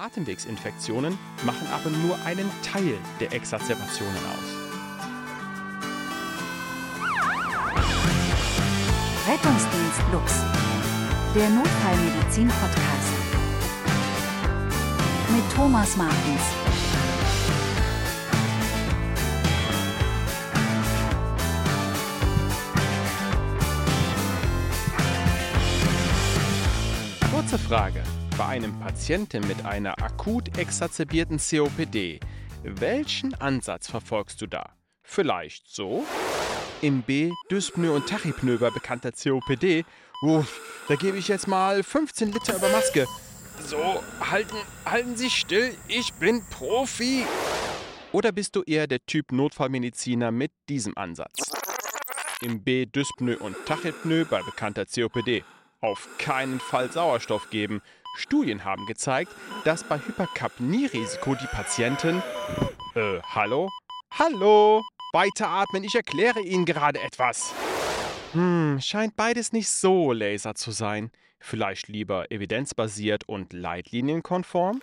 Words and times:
Atemwegsinfektionen 0.00 1.18
machen 1.44 1.66
aber 1.72 1.90
nur 1.90 2.16
einen 2.24 2.50
Teil 2.62 2.96
der 3.20 3.32
Exazerbationen 3.32 4.16
aus. 4.16 4.60
Rettungsdienst 9.28 10.00
Lux. 10.10 10.32
Der 11.34 11.50
Notfallmedizin-Podcast. 11.50 13.12
Mit 15.32 15.52
Thomas 15.54 15.96
Martens. 15.96 16.40
Kurze 27.30 27.58
Frage. 27.58 28.02
Bei 28.36 28.46
einem 28.46 28.78
Patienten 28.80 29.46
mit 29.46 29.64
einer 29.64 30.02
akut 30.02 30.56
exazerbierten 30.58 31.38
COPD, 31.38 32.20
welchen 32.62 33.34
Ansatz 33.34 33.88
verfolgst 33.88 34.40
du 34.40 34.46
da? 34.46 34.70
Vielleicht 35.02 35.68
so? 35.68 36.04
Im 36.82 37.02
B 37.02 37.32
Dyspnoe 37.50 37.92
und 37.92 38.08
Tachypnoe 38.08 38.58
bei 38.58 38.70
bekannter 38.70 39.12
COPD. 39.12 39.84
Uff, 40.22 40.60
da 40.88 40.94
gebe 40.96 41.18
ich 41.18 41.28
jetzt 41.28 41.48
mal 41.48 41.82
15 41.82 42.32
Liter 42.32 42.56
über 42.56 42.68
Maske. 42.70 43.06
So, 43.66 44.02
halten, 44.20 44.56
halten 44.86 45.16
Sie 45.16 45.30
still, 45.30 45.74
ich 45.88 46.12
bin 46.14 46.42
Profi. 46.50 47.24
Oder 48.12 48.32
bist 48.32 48.56
du 48.56 48.62
eher 48.62 48.86
der 48.86 49.04
Typ 49.06 49.32
Notfallmediziner 49.32 50.30
mit 50.30 50.52
diesem 50.68 50.96
Ansatz? 50.96 51.52
Im 52.42 52.62
B 52.64 52.86
Dyspnoe 52.86 53.38
und 53.38 53.54
Tachypnoe 53.66 54.24
bei 54.24 54.42
bekannter 54.42 54.86
COPD. 54.86 55.44
Auf 55.82 56.08
keinen 56.18 56.60
Fall 56.60 56.90
Sauerstoff 56.90 57.50
geben. 57.50 57.82
Studien 58.14 58.64
haben 58.64 58.86
gezeigt, 58.86 59.32
dass 59.64 59.84
bei 59.84 59.98
Hyperkapnierisiko 59.98 61.34
die 61.34 61.46
Patienten. 61.46 62.22
Äh, 62.94 63.20
hallo? 63.22 63.70
Hallo? 64.18 64.82
Weiteratmen, 65.12 65.84
ich 65.84 65.94
erkläre 65.94 66.40
Ihnen 66.40 66.64
gerade 66.64 67.00
etwas. 67.00 67.52
Hm, 68.32 68.78
scheint 68.80 69.16
beides 69.16 69.52
nicht 69.52 69.68
so 69.68 70.12
laser 70.12 70.54
zu 70.54 70.70
sein. 70.70 71.10
Vielleicht 71.40 71.88
lieber 71.88 72.30
evidenzbasiert 72.30 73.28
und 73.28 73.52
leitlinienkonform? 73.52 74.82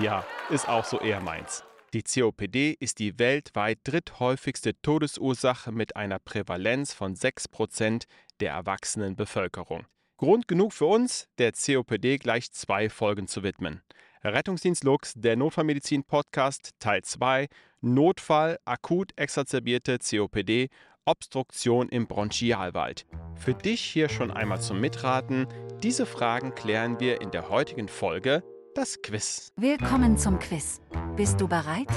Ja, 0.00 0.24
ist 0.50 0.68
auch 0.68 0.84
so 0.84 1.00
eher 1.00 1.20
meins. 1.20 1.64
Die 1.94 2.02
COPD 2.02 2.76
ist 2.78 2.98
die 2.98 3.18
weltweit 3.18 3.78
dritthäufigste 3.84 4.80
Todesursache 4.82 5.72
mit 5.72 5.96
einer 5.96 6.18
Prävalenz 6.18 6.92
von 6.92 7.14
6% 7.14 8.04
der 8.40 8.52
erwachsenen 8.52 9.16
Bevölkerung. 9.16 9.86
Grund 10.18 10.48
genug 10.48 10.72
für 10.72 10.86
uns, 10.86 11.28
der 11.38 11.52
COPD 11.52 12.18
gleich 12.18 12.50
zwei 12.50 12.90
Folgen 12.90 13.28
zu 13.28 13.44
widmen. 13.44 13.82
Rettungsdienst 14.24 14.82
Lux, 14.82 15.12
der 15.14 15.36
Notfallmedizin 15.36 16.02
Podcast 16.02 16.72
Teil 16.80 17.02
2, 17.02 17.46
Notfall 17.82 18.58
akut 18.64 19.12
exazerbierte 19.14 19.98
COPD, 20.00 20.70
Obstruktion 21.04 21.88
im 21.88 22.08
Bronchialwald. 22.08 23.06
Für 23.36 23.54
dich 23.54 23.80
hier 23.80 24.08
schon 24.08 24.32
einmal 24.32 24.60
zum 24.60 24.80
Mitraten, 24.80 25.46
diese 25.84 26.04
Fragen 26.04 26.52
klären 26.56 26.98
wir 26.98 27.20
in 27.20 27.30
der 27.30 27.48
heutigen 27.48 27.86
Folge, 27.86 28.42
das 28.74 29.00
Quiz. 29.02 29.52
Willkommen 29.54 30.18
zum 30.18 30.40
Quiz. 30.40 30.80
Bist 31.14 31.40
du 31.40 31.46
bereit? 31.46 31.90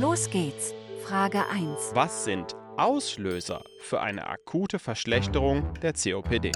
Los 0.00 0.28
geht's. 0.28 0.74
Frage 1.04 1.48
1. 1.48 1.92
Was 1.94 2.24
sind 2.24 2.56
Auslöser 2.76 3.62
für 3.78 4.00
eine 4.00 4.26
akute 4.26 4.80
Verschlechterung 4.80 5.72
der 5.74 5.92
COPD? 5.92 6.50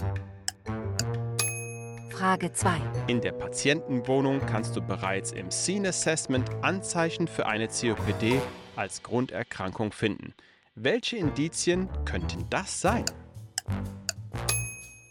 Frage 2.19 2.53
2. 2.53 2.81
In 3.09 3.21
der 3.21 3.33
Patientenwohnung 3.33 4.39
kannst 4.47 4.77
du 4.77 4.81
bereits 4.81 5.33
im 5.33 5.51
Scene 5.51 5.89
Assessment 5.89 6.49
Anzeichen 6.63 7.27
für 7.27 7.47
eine 7.47 7.67
COPD 7.67 8.41
als 8.77 9.03
Grunderkrankung 9.03 9.91
finden. 9.91 10.33
Welche 10.77 11.17
Indizien 11.17 11.89
könnten 12.05 12.47
das 12.51 12.81
sein? 12.81 13.05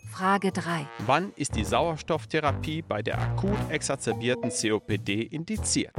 Frage 0.09 0.53
3. 0.53 0.87
Wann 0.99 1.33
ist 1.35 1.57
die 1.57 1.65
Sauerstofftherapie 1.65 2.81
bei 2.81 3.01
der 3.01 3.19
akut 3.19 3.57
exazerbierten 3.69 4.49
COPD 4.49 5.23
indiziert? 5.23 5.91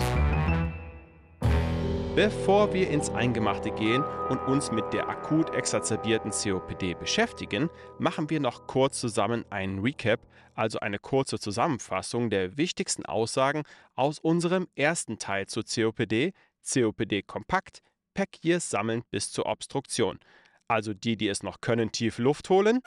Bevor 2.14 2.72
wir 2.72 2.90
ins 2.90 3.10
Eingemachte 3.10 3.72
gehen 3.72 4.04
und 4.28 4.38
uns 4.46 4.70
mit 4.70 4.92
der 4.92 5.08
akut 5.08 5.52
exazerbierten 5.52 6.30
COPD 6.30 6.94
beschäftigen, 6.94 7.68
machen 7.98 8.30
wir 8.30 8.38
noch 8.38 8.68
kurz 8.68 9.00
zusammen 9.00 9.44
einen 9.50 9.80
Recap, 9.80 10.20
also 10.54 10.78
eine 10.78 11.00
kurze 11.00 11.40
Zusammenfassung 11.40 12.30
der 12.30 12.56
wichtigsten 12.56 13.04
Aussagen 13.04 13.64
aus 13.96 14.20
unserem 14.20 14.68
ersten 14.76 15.18
Teil 15.18 15.46
zur 15.46 15.64
COPD, 15.64 16.32
COPD 16.62 17.22
kompakt, 17.22 17.82
Pack 18.14 18.44
Years 18.44 18.70
sammeln 18.70 19.02
bis 19.10 19.32
zur 19.32 19.46
Obstruktion. 19.46 20.20
Also 20.68 20.94
die, 20.94 21.16
die 21.16 21.26
es 21.26 21.42
noch 21.42 21.60
können, 21.60 21.90
tief 21.90 22.18
Luft 22.18 22.48
holen 22.48 22.80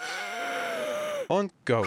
und 1.27 1.51
go. 1.65 1.85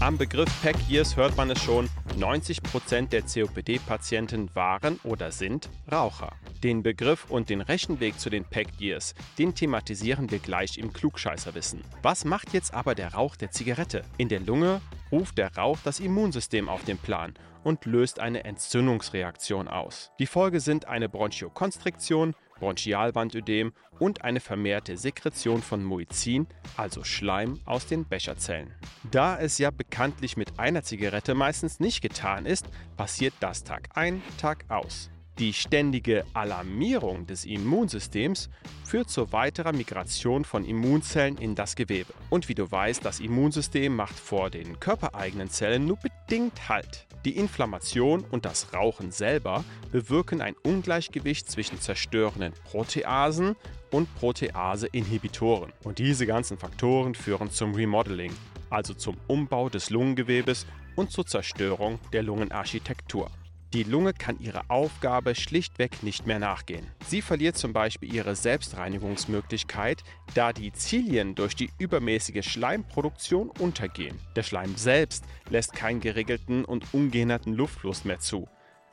Am 0.00 0.16
Begriff 0.16 0.48
Pack 0.62 0.76
Years 0.88 1.14
hört 1.14 1.36
man 1.36 1.50
es 1.50 1.62
schon, 1.62 1.86
90% 2.18 3.10
der 3.10 3.20
COPD-Patienten 3.20 4.48
waren 4.54 4.98
oder 5.04 5.30
sind 5.30 5.68
Raucher. 5.92 6.32
Den 6.64 6.82
Begriff 6.82 7.26
und 7.28 7.50
den 7.50 7.60
Rechenweg 7.60 8.18
zu 8.18 8.30
den 8.30 8.46
Pack 8.46 8.68
Years, 8.80 9.14
den 9.36 9.54
thematisieren 9.54 10.30
wir 10.30 10.38
gleich 10.38 10.78
im 10.78 10.94
Klugscheißerwissen. 10.94 11.84
Was 12.00 12.24
macht 12.24 12.54
jetzt 12.54 12.72
aber 12.72 12.94
der 12.94 13.12
Rauch 13.12 13.36
der 13.36 13.50
Zigarette? 13.50 14.02
In 14.16 14.30
der 14.30 14.40
Lunge 14.40 14.80
ruft 15.12 15.36
der 15.36 15.54
Rauch 15.54 15.78
das 15.84 16.00
Immunsystem 16.00 16.70
auf 16.70 16.82
den 16.84 16.96
Plan 16.96 17.34
und 17.62 17.84
löst 17.84 18.20
eine 18.20 18.44
Entzündungsreaktion 18.44 19.68
aus. 19.68 20.12
Die 20.18 20.26
Folge 20.26 20.60
sind 20.60 20.86
eine 20.86 21.10
Bronchiokonstriktion, 21.10 22.34
Bronchialwandödem 22.60 23.72
und 23.98 24.22
eine 24.22 24.38
vermehrte 24.38 24.96
Sekretion 24.96 25.62
von 25.62 25.82
Muizin, 25.82 26.46
also 26.76 27.02
Schleim, 27.02 27.58
aus 27.64 27.86
den 27.86 28.06
Becherzellen. 28.06 28.72
Da 29.10 29.38
es 29.38 29.58
ja 29.58 29.70
bekanntlich 29.70 30.36
mit 30.36 30.60
einer 30.60 30.82
Zigarette 30.84 31.34
meistens 31.34 31.80
nicht 31.80 32.00
getan 32.00 32.46
ist, 32.46 32.66
passiert 32.96 33.34
das 33.40 33.64
Tag 33.64 33.88
ein, 33.94 34.22
Tag 34.38 34.64
aus. 34.68 35.10
Die 35.40 35.54
ständige 35.54 36.26
Alarmierung 36.34 37.26
des 37.26 37.46
Immunsystems 37.46 38.50
führt 38.84 39.08
zu 39.08 39.32
weiterer 39.32 39.72
Migration 39.72 40.44
von 40.44 40.66
Immunzellen 40.66 41.38
in 41.38 41.54
das 41.54 41.76
Gewebe. 41.76 42.12
Und 42.28 42.50
wie 42.50 42.54
du 42.54 42.70
weißt, 42.70 43.02
das 43.02 43.20
Immunsystem 43.20 43.96
macht 43.96 44.18
vor 44.18 44.50
den 44.50 44.78
körpereigenen 44.80 45.48
Zellen 45.48 45.86
nur 45.86 45.96
bedingt 45.96 46.68
Halt. 46.68 47.06
Die 47.26 47.36
Inflammation 47.36 48.24
und 48.30 48.46
das 48.46 48.72
Rauchen 48.72 49.10
selber 49.10 49.62
bewirken 49.92 50.40
ein 50.40 50.56
Ungleichgewicht 50.62 51.50
zwischen 51.50 51.78
zerstörenden 51.78 52.54
Proteasen 52.64 53.56
und 53.90 54.08
Protease-Inhibitoren. 54.14 55.70
Und 55.84 55.98
diese 55.98 56.26
ganzen 56.26 56.56
Faktoren 56.56 57.14
führen 57.14 57.50
zum 57.50 57.74
Remodeling, 57.74 58.32
also 58.70 58.94
zum 58.94 59.18
Umbau 59.26 59.68
des 59.68 59.90
Lungengewebes 59.90 60.64
und 60.96 61.10
zur 61.10 61.26
Zerstörung 61.26 61.98
der 62.14 62.22
Lungenarchitektur. 62.22 63.30
Die 63.72 63.84
Lunge 63.84 64.14
kann 64.14 64.40
ihrer 64.40 64.64
Aufgabe 64.66 65.36
schlichtweg 65.36 66.02
nicht 66.02 66.26
mehr 66.26 66.40
nachgehen. 66.40 66.88
Sie 67.06 67.22
verliert 67.22 67.56
zum 67.56 67.72
Beispiel 67.72 68.12
ihre 68.12 68.34
Selbstreinigungsmöglichkeit, 68.34 70.02
da 70.34 70.52
die 70.52 70.72
Zilien 70.72 71.36
durch 71.36 71.54
die 71.54 71.70
übermäßige 71.78 72.44
Schleimproduktion 72.44 73.48
untergehen. 73.48 74.18
Der 74.34 74.42
Schleim 74.42 74.74
selbst 74.74 75.24
lässt 75.50 75.72
keinen 75.72 76.00
geregelten 76.00 76.64
und 76.64 76.92
ungehinderten 76.92 77.54
Luftfluss 77.54 78.04
mehr 78.04 78.18
zu. 78.18 78.48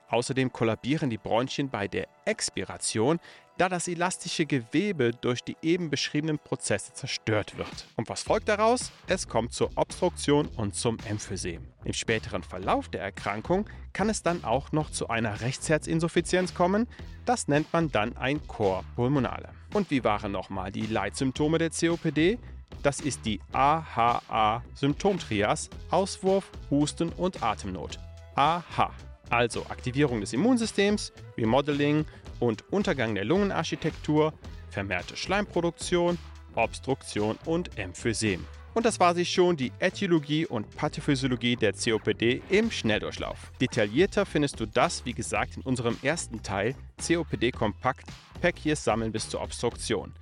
Außerdem 0.09 0.53
kollabieren 0.53 1.09
die 1.09 1.17
Bronchien 1.17 1.69
bei 1.69 1.87
der 1.87 2.07
Expiration, 2.25 3.19
da 3.57 3.69
das 3.69 3.87
elastische 3.87 4.45
Gewebe 4.45 5.11
durch 5.11 5.43
die 5.43 5.57
eben 5.61 5.89
beschriebenen 5.89 6.39
Prozesse 6.39 6.93
zerstört 6.93 7.57
wird. 7.57 7.87
Und 7.95 8.07
was 8.07 8.21
folgt 8.21 8.47
daraus? 8.49 8.91
Es 9.07 9.27
kommt 9.27 9.51
zur 9.53 9.71
Obstruktion 9.75 10.47
und 10.57 10.75
zum 10.75 10.99
Emphysem. 11.07 11.65
Im 11.83 11.93
späteren 11.93 12.43
Verlauf 12.43 12.89
der 12.89 13.01
Erkrankung 13.01 13.67
kann 13.93 14.09
es 14.09 14.21
dann 14.21 14.43
auch 14.43 14.71
noch 14.71 14.91
zu 14.91 15.09
einer 15.09 15.41
Rechtsherzinsuffizienz 15.41 16.53
kommen. 16.53 16.87
Das 17.25 17.47
nennt 17.47 17.73
man 17.73 17.91
dann 17.91 18.15
ein 18.15 18.45
Chor 18.47 18.83
pulmonale. 18.95 19.49
Und 19.73 19.89
wie 19.91 20.03
waren 20.03 20.31
nochmal 20.31 20.71
die 20.71 20.85
Leitsymptome 20.85 21.57
der 21.57 21.71
COPD? 21.71 22.37
Das 22.83 23.01
ist 23.01 23.25
die 23.25 23.41
AHA-Symptomtrias, 23.53 25.71
Auswurf, 25.89 26.51
Husten 26.69 27.09
und 27.09 27.41
Atemnot. 27.41 27.97
AHA 28.35 28.93
also 29.29 29.65
Aktivierung 29.69 30.21
des 30.21 30.33
Immunsystems, 30.33 31.11
Remodeling 31.37 32.05
und 32.39 32.63
Untergang 32.71 33.15
der 33.15 33.25
Lungenarchitektur, 33.25 34.33
vermehrte 34.69 35.15
Schleimproduktion, 35.15 36.17
Obstruktion 36.55 37.37
und 37.45 37.77
Emphysem. 37.77 38.45
Und 38.73 38.85
das 38.85 38.99
war 38.99 39.15
sich 39.15 39.31
schon 39.31 39.57
die 39.57 39.71
Ätiologie 39.79 40.45
und 40.45 40.69
Pathophysiologie 40.75 41.55
der 41.55 41.73
COPD 41.73 42.43
im 42.49 42.69
Schnelldurchlauf. 42.69 43.51
Detaillierter 43.59 44.23
findest 44.25 44.59
du 44.59 44.67
das, 44.67 45.03
wie 45.03 45.13
gesagt, 45.13 45.57
in 45.57 45.63
unserem 45.63 45.97
ersten 46.03 46.43
Teil 46.43 46.75
COPD 47.03 47.51
kompakt, 47.51 48.05
Packiers 48.39 48.83
sammeln 48.83 49.11
bis 49.11 49.29
zur 49.29 49.41
Obstruktion. 49.41 50.13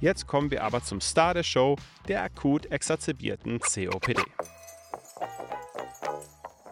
Jetzt 0.00 0.26
kommen 0.26 0.50
wir 0.50 0.64
aber 0.64 0.82
zum 0.82 1.00
Star 1.00 1.34
der 1.34 1.44
Show, 1.44 1.76
der 2.08 2.24
akut 2.24 2.66
exazerbierten 2.66 3.60
COPD. 3.60 4.22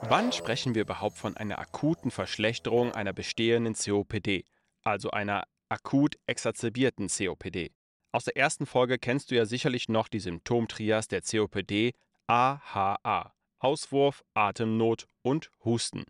Wann 0.02 0.32
sprechen 0.32 0.74
wir 0.74 0.82
überhaupt 0.82 1.18
von 1.18 1.36
einer 1.36 1.58
akuten 1.58 2.10
Verschlechterung 2.10 2.92
einer 2.92 3.12
bestehenden 3.12 3.74
COPD, 3.74 4.44
also 4.84 5.10
einer 5.10 5.44
akut 5.68 6.16
exazerbierten 6.26 7.08
COPD? 7.08 7.72
Aus 8.12 8.24
der 8.24 8.36
ersten 8.36 8.64
Folge 8.64 8.98
kennst 8.98 9.30
du 9.30 9.34
ja 9.34 9.44
sicherlich 9.44 9.88
noch 9.88 10.08
die 10.08 10.20
Symptomtrias 10.20 11.08
der 11.08 11.20
COPD 11.20 11.92
AHA. 12.26 13.34
Auswurf, 13.58 14.24
Atemnot 14.34 15.06
und 15.22 15.50
Husten. 15.64 16.04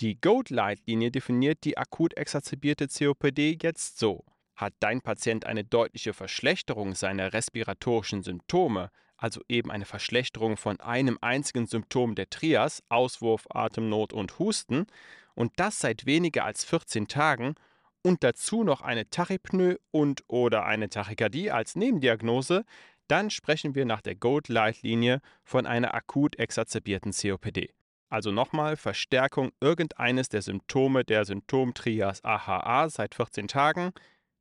Die 0.00 0.20
GOAT-Leitlinie 0.20 1.10
definiert 1.10 1.64
die 1.64 1.78
akut 1.78 2.16
exazerbierte 2.16 2.88
COPD 2.88 3.58
jetzt 3.62 3.98
so. 3.98 4.24
Hat 4.56 4.74
dein 4.80 5.00
Patient 5.00 5.46
eine 5.46 5.64
deutliche 5.64 6.12
Verschlechterung 6.12 6.94
seiner 6.94 7.32
respiratorischen 7.32 8.22
Symptome, 8.22 8.90
also 9.20 9.42
eben 9.48 9.70
eine 9.70 9.84
Verschlechterung 9.84 10.56
von 10.56 10.80
einem 10.80 11.18
einzigen 11.20 11.66
Symptom 11.66 12.14
der 12.14 12.30
Trias, 12.30 12.82
Auswurf, 12.88 13.46
Atemnot 13.50 14.12
und 14.12 14.38
Husten, 14.38 14.86
und 15.34 15.52
das 15.56 15.78
seit 15.78 16.06
weniger 16.06 16.44
als 16.44 16.64
14 16.64 17.06
Tagen, 17.06 17.54
und 18.02 18.24
dazu 18.24 18.64
noch 18.64 18.80
eine 18.80 19.10
Tachypnoe 19.10 19.78
und 19.90 20.24
oder 20.26 20.64
eine 20.64 20.88
Tachykardie 20.88 21.50
als 21.50 21.76
Nebendiagnose, 21.76 22.64
dann 23.08 23.28
sprechen 23.28 23.74
wir 23.74 23.84
nach 23.84 24.00
der 24.00 24.14
Gold-Leitlinie 24.14 25.20
von 25.44 25.66
einer 25.66 25.92
akut 25.92 26.38
exazerbierten 26.38 27.12
COPD. 27.12 27.74
Also 28.08 28.32
nochmal 28.32 28.76
Verstärkung 28.76 29.52
irgendeines 29.60 30.30
der 30.30 30.40
Symptome 30.40 31.04
der 31.04 31.26
Symptomtrias 31.26 32.24
AHA 32.24 32.88
seit 32.88 33.14
14 33.14 33.48
Tagen, 33.48 33.92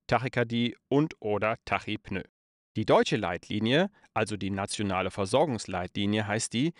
Tachykardie 0.08 0.78
und 0.88 1.16
oder 1.20 1.58
Tachypnoe. 1.66 2.24
Die 2.80 2.86
deutsche 2.86 3.18
Leitlinie, 3.18 3.92
also 4.14 4.38
die 4.38 4.52
nationale 4.52 5.12
Versorgungsleitlinie 5.12 6.26
heißt 6.26 6.54
die, 6.54 6.72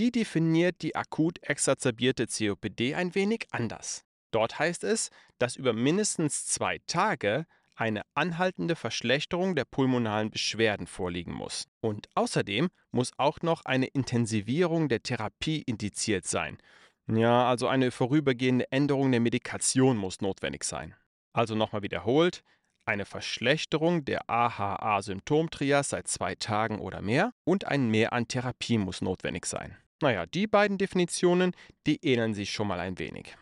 die 0.00 0.10
definiert 0.10 0.82
die 0.82 0.96
akut 0.96 1.38
exazerbierte 1.44 2.26
COPD 2.26 2.96
ein 2.96 3.14
wenig 3.14 3.46
anders. 3.52 4.04
Dort 4.32 4.58
heißt 4.58 4.82
es, 4.82 5.10
dass 5.38 5.54
über 5.54 5.72
mindestens 5.72 6.44
zwei 6.46 6.80
Tage 6.88 7.46
eine 7.76 8.02
anhaltende 8.14 8.74
Verschlechterung 8.74 9.54
der 9.54 9.64
pulmonalen 9.64 10.32
Beschwerden 10.32 10.88
vorliegen 10.88 11.32
muss. 11.32 11.68
Und 11.80 12.08
außerdem 12.16 12.68
muss 12.90 13.12
auch 13.16 13.40
noch 13.42 13.64
eine 13.64 13.86
Intensivierung 13.86 14.88
der 14.88 15.04
Therapie 15.04 15.62
indiziert 15.62 16.26
sein. 16.26 16.58
Ja, 17.06 17.48
also 17.48 17.68
eine 17.68 17.92
vorübergehende 17.92 18.72
Änderung 18.72 19.12
der 19.12 19.20
Medikation 19.20 19.98
muss 19.98 20.20
notwendig 20.20 20.64
sein. 20.64 20.96
Also 21.32 21.54
nochmal 21.54 21.82
wiederholt, 21.82 22.42
eine 22.86 23.04
Verschlechterung 23.04 24.04
der 24.04 24.28
AHA-Symptomtrias 24.28 25.90
seit 25.90 26.08
zwei 26.08 26.34
Tagen 26.34 26.78
oder 26.78 27.02
mehr 27.02 27.32
und 27.44 27.66
ein 27.66 27.88
Mehr 27.88 28.12
an 28.12 28.28
Therapie 28.28 28.78
muss 28.78 29.00
notwendig 29.00 29.46
sein. 29.46 29.76
Naja, 30.02 30.26
die 30.26 30.46
beiden 30.46 30.78
Definitionen, 30.78 31.52
die 31.86 32.04
ähneln 32.04 32.34
sich 32.34 32.50
schon 32.50 32.68
mal 32.68 32.80
ein 32.80 32.98
wenig. 32.98 33.36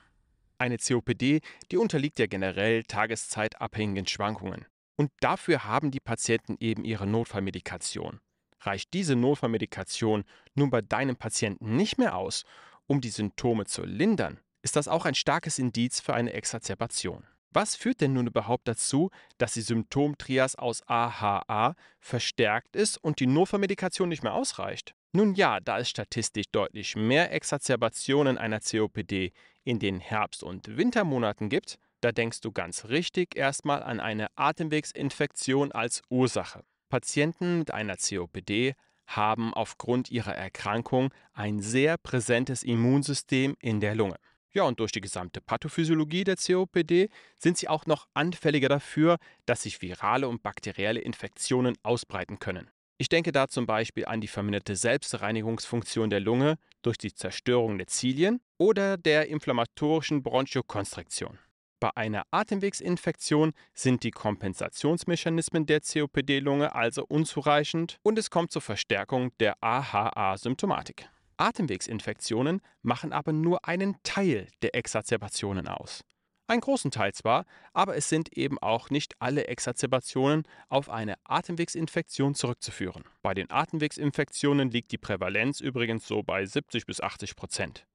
Eine 0.58 0.78
COPD, 0.78 1.40
die 1.70 1.76
unterliegt 1.76 2.18
ja 2.18 2.26
generell 2.26 2.84
tageszeitabhängigen 2.84 4.06
Schwankungen. 4.06 4.66
Und 4.96 5.10
dafür 5.20 5.64
haben 5.64 5.90
die 5.90 6.00
Patienten 6.00 6.56
eben 6.60 6.84
ihre 6.84 7.06
Notfallmedikation. 7.06 8.20
Reicht 8.60 8.92
diese 8.94 9.16
Notfallmedikation 9.16 10.24
nun 10.54 10.70
bei 10.70 10.80
deinem 10.82 11.16
Patienten 11.16 11.76
nicht 11.76 11.98
mehr 11.98 12.16
aus, 12.16 12.44
um 12.86 13.00
die 13.00 13.08
Symptome 13.08 13.64
zu 13.64 13.84
lindern, 13.84 14.38
ist 14.62 14.76
das 14.76 14.86
auch 14.86 15.04
ein 15.04 15.14
starkes 15.14 15.58
Indiz 15.58 16.00
für 16.00 16.14
eine 16.14 16.32
Exazerbation. 16.32 17.26
Was 17.52 17.76
führt 17.76 18.00
denn 18.00 18.14
nun 18.14 18.26
überhaupt 18.26 18.66
dazu, 18.66 19.10
dass 19.36 19.54
die 19.54 19.60
Symptomtrias 19.60 20.56
aus 20.56 20.82
AHA 20.86 21.74
verstärkt 22.00 22.76
ist 22.76 22.96
und 22.96 23.20
die 23.20 23.26
Notfallmedikation 23.26 24.08
nicht 24.08 24.22
mehr 24.22 24.34
ausreicht? 24.34 24.94
Nun 25.12 25.34
ja, 25.34 25.60
da 25.60 25.78
es 25.78 25.90
statistisch 25.90 26.46
deutlich 26.50 26.96
mehr 26.96 27.32
Exazerbationen 27.32 28.38
einer 28.38 28.60
COPD 28.60 29.32
in 29.64 29.78
den 29.78 30.00
Herbst- 30.00 30.42
und 30.42 30.78
Wintermonaten 30.78 31.50
gibt, 31.50 31.76
da 32.00 32.12
denkst 32.12 32.40
du 32.40 32.50
ganz 32.50 32.86
richtig 32.86 33.36
erstmal 33.36 33.82
an 33.82 34.00
eine 34.00 34.28
Atemwegsinfektion 34.36 35.72
als 35.72 36.00
Ursache. 36.08 36.64
Patienten 36.88 37.58
mit 37.58 37.70
einer 37.70 37.96
COPD 37.96 38.74
haben 39.06 39.52
aufgrund 39.52 40.10
ihrer 40.10 40.34
Erkrankung 40.34 41.12
ein 41.34 41.60
sehr 41.60 41.98
präsentes 41.98 42.62
Immunsystem 42.62 43.56
in 43.60 43.80
der 43.80 43.94
Lunge. 43.94 44.16
Ja, 44.54 44.64
und 44.64 44.80
durch 44.80 44.92
die 44.92 45.00
gesamte 45.00 45.40
Pathophysiologie 45.40 46.24
der 46.24 46.36
COPD 46.36 47.08
sind 47.38 47.56
sie 47.56 47.68
auch 47.68 47.86
noch 47.86 48.06
anfälliger 48.12 48.68
dafür, 48.68 49.16
dass 49.46 49.62
sich 49.62 49.80
virale 49.80 50.28
und 50.28 50.42
bakterielle 50.42 51.00
Infektionen 51.00 51.76
ausbreiten 51.82 52.38
können. 52.38 52.70
Ich 52.98 53.08
denke 53.08 53.32
da 53.32 53.48
zum 53.48 53.66
Beispiel 53.66 54.04
an 54.04 54.20
die 54.20 54.28
verminderte 54.28 54.76
Selbstreinigungsfunktion 54.76 56.10
der 56.10 56.20
Lunge 56.20 56.58
durch 56.82 56.98
die 56.98 57.14
Zerstörung 57.14 57.78
der 57.78 57.86
Zilien 57.86 58.40
oder 58.58 58.96
der 58.98 59.28
inflammatorischen 59.28 60.22
Bronchokonstriktion. 60.22 61.38
Bei 61.80 61.90
einer 61.96 62.24
Atemwegsinfektion 62.30 63.54
sind 63.74 64.04
die 64.04 64.12
Kompensationsmechanismen 64.12 65.66
der 65.66 65.80
COPD-Lunge 65.80 66.76
also 66.76 67.04
unzureichend 67.08 67.98
und 68.04 68.18
es 68.20 68.30
kommt 68.30 68.52
zur 68.52 68.62
Verstärkung 68.62 69.36
der 69.38 69.56
AHA-Symptomatik. 69.60 71.08
Atemwegsinfektionen 71.36 72.60
machen 72.82 73.12
aber 73.12 73.32
nur 73.32 73.66
einen 73.66 73.96
Teil 74.02 74.48
der 74.62 74.74
Exazerbationen 74.74 75.68
aus. 75.68 76.04
Einen 76.48 76.60
großen 76.60 76.90
Teil 76.90 77.14
zwar, 77.14 77.46
aber 77.72 77.96
es 77.96 78.08
sind 78.08 78.36
eben 78.36 78.58
auch 78.58 78.90
nicht 78.90 79.14
alle 79.20 79.46
Exazerbationen 79.46 80.42
auf 80.68 80.90
eine 80.90 81.14
Atemwegsinfektion 81.24 82.34
zurückzuführen. 82.34 83.04
Bei 83.22 83.32
den 83.32 83.50
Atemwegsinfektionen 83.50 84.70
liegt 84.70 84.92
die 84.92 84.98
Prävalenz 84.98 85.60
übrigens 85.60 86.06
so 86.06 86.22
bei 86.22 86.44
70 86.44 86.84
bis 86.84 87.00
80 87.00 87.36
Prozent. 87.36 87.86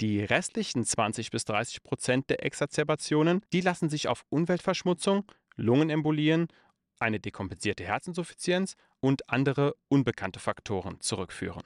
Die 0.00 0.24
restlichen 0.24 0.84
20 0.84 1.30
bis 1.30 1.44
30 1.44 1.82
Prozent 1.84 2.30
der 2.30 2.44
Exazerbationen, 2.44 3.42
die 3.52 3.60
lassen 3.60 3.88
sich 3.88 4.08
auf 4.08 4.24
Umweltverschmutzung, 4.30 5.30
Lungenembolien, 5.56 6.48
eine 6.98 7.20
dekompensierte 7.20 7.84
Herzinsuffizienz 7.84 8.74
und 9.00 9.28
andere 9.28 9.76
unbekannte 9.88 10.40
Faktoren 10.40 11.00
zurückführen. 11.00 11.62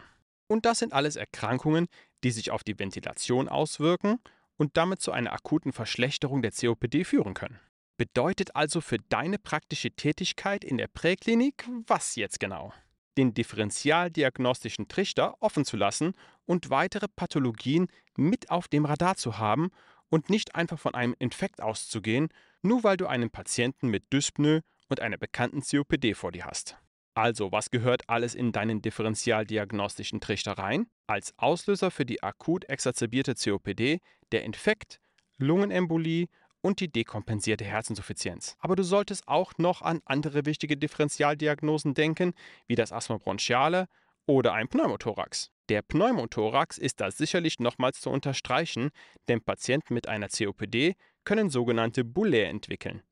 Und 0.49 0.65
das 0.65 0.79
sind 0.79 0.93
alles 0.93 1.17
Erkrankungen, 1.17 1.87
die 2.25 2.31
sich 2.31 2.51
auf 2.51 2.65
die 2.65 2.79
Ventilation 2.79 3.49
auswirken 3.49 4.19
und 4.57 4.77
damit 4.77 5.01
zu 5.01 5.13
einer 5.13 5.33
akuten 5.33 5.73
Verschlechterung 5.73 6.43
der 6.43 6.53
COPD 6.53 7.05
führen 7.05 7.35
können. 7.35 7.61
Bedeutet 7.97 8.55
also 8.55 8.81
für 8.81 8.99
deine 9.09 9.39
praktische 9.39 9.91
Tätigkeit 9.91 10.65
in 10.65 10.77
der 10.77 10.89
Präklinik 10.89 11.69
was 11.87 12.17
jetzt 12.17 12.41
genau? 12.41 12.73
Den 13.17 13.33
differentialdiagnostischen 13.33 14.89
Trichter 14.89 15.37
offen 15.41 15.65
zu 15.65 15.79
lassen 15.79 16.13
und 16.45 16.69
weitere 16.69 17.09
Pathologien 17.09 17.89
mit 18.17 18.51
auf 18.51 18.69
dem 18.69 18.85
Radar 18.85 19.17
zu 19.17 19.39
haben 19.39 19.71
und 20.11 20.29
nicht 20.29 20.55
einfach 20.55 20.79
von 20.79 20.95
einem 20.95 21.15
Infekt 21.19 21.63
auszugehen, 21.63 22.29
nur 22.61 22.85
weil 22.85 22.99
du 22.99 23.07
einen 23.07 23.31
Patienten 23.31 23.89
mit 23.89 24.13
Dyspnoe 24.13 24.61
und 24.89 25.01
einer 25.01 25.17
bekannten 25.17 25.63
COPD 25.63 26.15
vor 26.15 26.33
dir 26.33 26.45
hast. 26.45 26.77
Also, 27.17 27.51
was 27.51 27.71
gehört 27.71 28.11
alles 28.11 28.35
in 28.35 28.53
deinen 28.53 28.83
differentialdiagnostischen 28.83 30.21
Trichter 30.21 30.53
rein? 30.53 30.87
Als 31.07 31.33
Auslöser 31.39 31.91
für 31.91 32.05
die 32.05 32.23
akut 32.23 32.69
exacerbierte 32.69 33.35
COPD 33.35 34.01
der 34.33 34.45
Infekt, 34.45 35.01
Lungenembolie 35.39 36.27
und 36.61 36.81
die 36.81 36.93
dekompensierte 36.93 37.65
Herzinsuffizienz. 37.65 38.57
Aber 38.59 38.77
du 38.77 38.83
solltest 38.83 39.29
auch 39.29 39.53
noch 39.57 39.81
an 39.81 40.03
andere 40.05 40.45
wichtige 40.45 40.77
Differentialdiagnosen 40.77 41.95
denken, 41.95 42.35
wie 42.67 42.75
das 42.75 42.93
Asthma 42.93 43.17
bronchiale 43.17 43.87
oder 44.27 44.53
ein 44.53 44.69
Pneumothorax. 44.69 45.51
Der 45.71 45.81
Pneumothorax 45.81 46.77
ist 46.77 47.01
da 47.01 47.11
sicherlich 47.11 47.61
nochmals 47.61 48.03
zu 48.03 48.11
unterstreichen, 48.11 48.91
denn 49.29 49.41
Patienten 49.41 49.95
mit 49.95 50.07
einer 50.07 50.29
COPD 50.29 50.97
können 51.25 51.49
sogenannte 51.49 52.05
Bulle 52.05 52.45
entwickeln. 52.45 53.03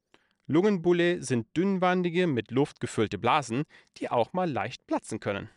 Lungenbulle 0.46 1.22
sind 1.22 1.56
dünnwandige, 1.56 2.26
mit 2.26 2.50
Luft 2.50 2.80
gefüllte 2.80 3.18
Blasen, 3.18 3.64
die 3.96 4.10
auch 4.10 4.32
mal 4.32 4.50
leicht 4.50 4.86
platzen 4.86 5.20
können. 5.20 5.48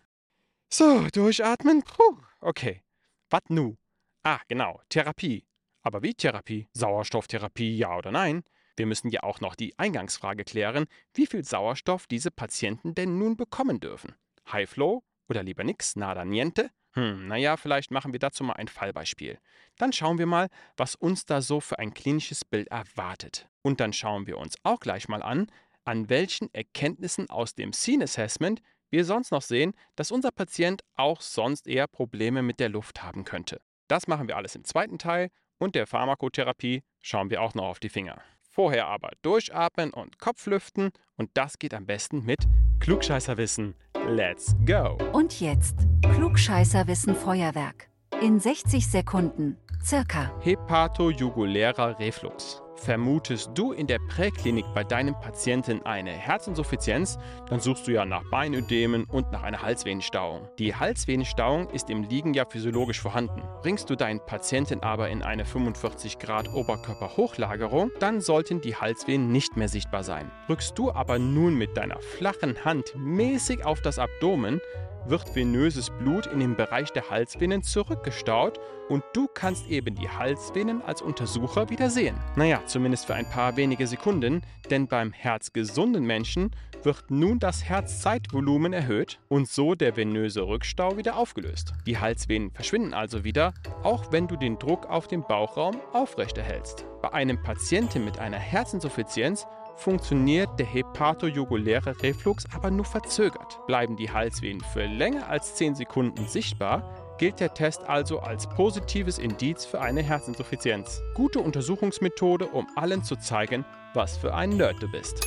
So, 0.69 1.07
durchatmen. 1.13 1.83
Puh, 1.83 2.17
okay. 2.41 2.83
Was 3.29 3.43
nu? 3.49 3.77
Ah, 4.23 4.39
genau, 4.47 4.81
Therapie. 4.89 5.45
Aber 5.81 6.03
wie 6.03 6.13
Therapie? 6.13 6.67
Sauerstofftherapie, 6.73 7.77
ja 7.77 7.97
oder 7.97 8.11
nein? 8.11 8.43
Wir 8.77 8.85
müssen 8.85 9.09
ja 9.09 9.23
auch 9.23 9.41
noch 9.41 9.55
die 9.55 9.77
Eingangsfrage 9.77 10.43
klären, 10.43 10.85
wie 11.13 11.25
viel 11.25 11.43
Sauerstoff 11.43 12.07
diese 12.07 12.31
Patienten 12.31 12.93
denn 12.93 13.17
nun 13.17 13.35
bekommen 13.35 13.79
dürfen. 13.79 14.15
High 14.51 14.69
Flow 14.69 15.03
oder 15.27 15.43
lieber 15.43 15.63
nix, 15.63 15.95
nada 15.95 16.23
niente? 16.25 16.69
Hm, 16.97 17.27
naja, 17.27 17.57
vielleicht 17.57 17.91
machen 17.91 18.11
wir 18.11 18.19
dazu 18.19 18.43
mal 18.43 18.53
ein 18.53 18.67
Fallbeispiel. 18.67 19.37
Dann 19.77 19.93
schauen 19.93 20.17
wir 20.17 20.25
mal, 20.25 20.47
was 20.77 20.95
uns 20.95 21.25
da 21.25 21.43
so 21.43 21.59
für 21.59 21.77
ein 21.77 21.93
klinisches 21.93 22.43
Bild 22.43 22.69
erwartet. 22.69 23.47
Und 23.61 23.79
dann 23.79 23.93
schauen 23.93 24.25
wir 24.25 24.39
uns 24.39 24.55
auch 24.63 24.79
gleich 24.79 25.07
mal 25.07 25.21
an, 25.21 25.45
an 25.85 26.09
welchen 26.09 26.51
Erkenntnissen 26.55 27.29
aus 27.29 27.53
dem 27.53 27.71
Scene 27.71 28.05
Assessment 28.05 28.63
wir 28.89 29.05
sonst 29.05 29.31
noch 29.31 29.43
sehen, 29.43 29.73
dass 29.95 30.09
unser 30.09 30.31
Patient 30.31 30.81
auch 30.95 31.21
sonst 31.21 31.67
eher 31.67 31.87
Probleme 31.87 32.41
mit 32.41 32.59
der 32.59 32.69
Luft 32.69 33.03
haben 33.03 33.25
könnte. 33.25 33.61
Das 33.87 34.07
machen 34.07 34.27
wir 34.27 34.35
alles 34.35 34.55
im 34.55 34.63
zweiten 34.63 34.97
Teil 34.97 35.29
und 35.59 35.75
der 35.75 35.85
Pharmakotherapie 35.85 36.81
schauen 37.03 37.29
wir 37.29 37.43
auch 37.43 37.53
noch 37.53 37.65
auf 37.65 37.79
die 37.79 37.89
Finger. 37.89 38.19
Vorher 38.41 38.87
aber 38.87 39.11
durchatmen 39.21 39.93
und 39.93 40.17
Kopflüften 40.17 40.89
und 41.15 41.29
das 41.35 41.59
geht 41.59 41.75
am 41.75 41.85
besten 41.85 42.23
mit 42.23 42.39
Klugscheißerwissen. 42.79 43.75
Let's 44.09 44.55
go! 44.65 44.97
Und 45.11 45.41
jetzt 45.41 45.75
Klugscheißerwissen 46.01 47.13
Feuerwerk. 47.13 47.89
In 48.21 48.39
60 48.39 48.87
Sekunden. 48.87 49.57
Circa. 49.83 50.31
Hepatojugulärer 50.39 51.99
Reflux. 51.99 52.61
Vermutest 52.77 53.51
du 53.55 53.71
in 53.71 53.87
der 53.87 53.99
Präklinik 54.07 54.65
bei 54.73 54.83
deinem 54.83 55.19
Patienten 55.19 55.81
eine 55.85 56.11
Herzinsuffizienz, 56.11 57.17
dann 57.49 57.59
suchst 57.59 57.87
du 57.87 57.91
ja 57.91 58.05
nach 58.05 58.23
Beinödemen 58.29 59.05
und 59.05 59.31
nach 59.31 59.43
einer 59.43 59.61
Halsvenenstauung. 59.61 60.47
Die 60.59 60.75
Halsvenenstauung 60.75 61.69
ist 61.71 61.89
im 61.89 62.03
Liegen 62.03 62.33
ja 62.33 62.45
physiologisch 62.45 63.01
vorhanden. 63.01 63.41
Bringst 63.61 63.89
du 63.89 63.95
deinen 63.95 64.19
Patienten 64.19 64.81
aber 64.81 65.09
in 65.09 65.23
eine 65.23 65.43
45 65.43 66.19
Grad 66.19 66.53
Oberkörperhochlagerung, 66.53 67.91
dann 67.99 68.21
sollten 68.21 68.61
die 68.61 68.75
Halsvenen 68.75 69.31
nicht 69.31 69.57
mehr 69.57 69.69
sichtbar 69.69 70.03
sein. 70.03 70.31
Rückst 70.47 70.77
du 70.77 70.91
aber 70.91 71.19
nun 71.19 71.57
mit 71.57 71.75
deiner 71.75 71.99
flachen 71.99 72.63
Hand 72.63 72.93
mäßig 72.95 73.65
auf 73.65 73.81
das 73.81 73.97
Abdomen, 73.97 74.61
wird 75.09 75.35
venöses 75.35 75.89
Blut 75.89 76.27
in 76.27 76.39
den 76.39 76.55
Bereich 76.55 76.91
der 76.91 77.09
Halsvenen 77.09 77.63
zurückgestaut 77.63 78.59
und 78.89 79.03
du 79.13 79.27
kannst 79.27 79.67
eben 79.67 79.95
die 79.95 80.09
Halsvenen 80.09 80.81
als 80.81 81.01
Untersucher 81.01 81.69
wieder 81.69 81.89
sehen. 81.89 82.17
Naja, 82.35 82.61
zumindest 82.65 83.05
für 83.05 83.15
ein 83.15 83.29
paar 83.29 83.57
wenige 83.57 83.87
Sekunden, 83.87 84.41
denn 84.69 84.87
beim 84.87 85.11
herzgesunden 85.11 86.05
Menschen 86.05 86.51
wird 86.83 87.09
nun 87.09 87.39
das 87.39 87.63
Herzzeitvolumen 87.63 88.73
erhöht 88.73 89.19
und 89.27 89.49
so 89.49 89.75
der 89.75 89.97
venöse 89.97 90.47
Rückstau 90.47 90.97
wieder 90.97 91.17
aufgelöst. 91.17 91.73
Die 91.85 91.97
Halsvenen 91.97 92.51
verschwinden 92.51 92.93
also 92.93 93.23
wieder, 93.23 93.53
auch 93.83 94.11
wenn 94.11 94.27
du 94.27 94.35
den 94.35 94.57
Druck 94.57 94.85
auf 94.85 95.07
den 95.07 95.23
Bauchraum 95.23 95.77
aufrechterhältst. 95.93 96.85
Bei 97.01 97.13
einem 97.13 97.41
Patienten 97.41 98.05
mit 98.05 98.19
einer 98.19 98.39
Herzinsuffizienz 98.39 99.45
funktioniert 99.77 100.49
der 100.59 100.65
hepatojuguläre 100.65 102.01
Reflux 102.01 102.45
aber 102.53 102.71
nur 102.71 102.85
verzögert. 102.85 103.59
Bleiben 103.67 103.95
die 103.95 104.11
Halsvenen 104.11 104.61
für 104.61 104.85
länger 104.85 105.29
als 105.29 105.55
10 105.55 105.75
Sekunden 105.75 106.27
sichtbar, 106.27 107.15
gilt 107.17 107.39
der 107.39 107.53
Test 107.53 107.83
also 107.83 108.19
als 108.19 108.47
positives 108.49 109.17
Indiz 109.17 109.65
für 109.65 109.81
eine 109.81 110.01
Herzinsuffizienz. 110.01 111.01
Gute 111.13 111.39
Untersuchungsmethode, 111.39 112.47
um 112.47 112.67
allen 112.75 113.03
zu 113.03 113.15
zeigen, 113.15 113.65
was 113.93 114.17
für 114.17 114.33
ein 114.33 114.51
Nerd 114.51 114.81
du 114.81 114.91
bist. 114.91 115.25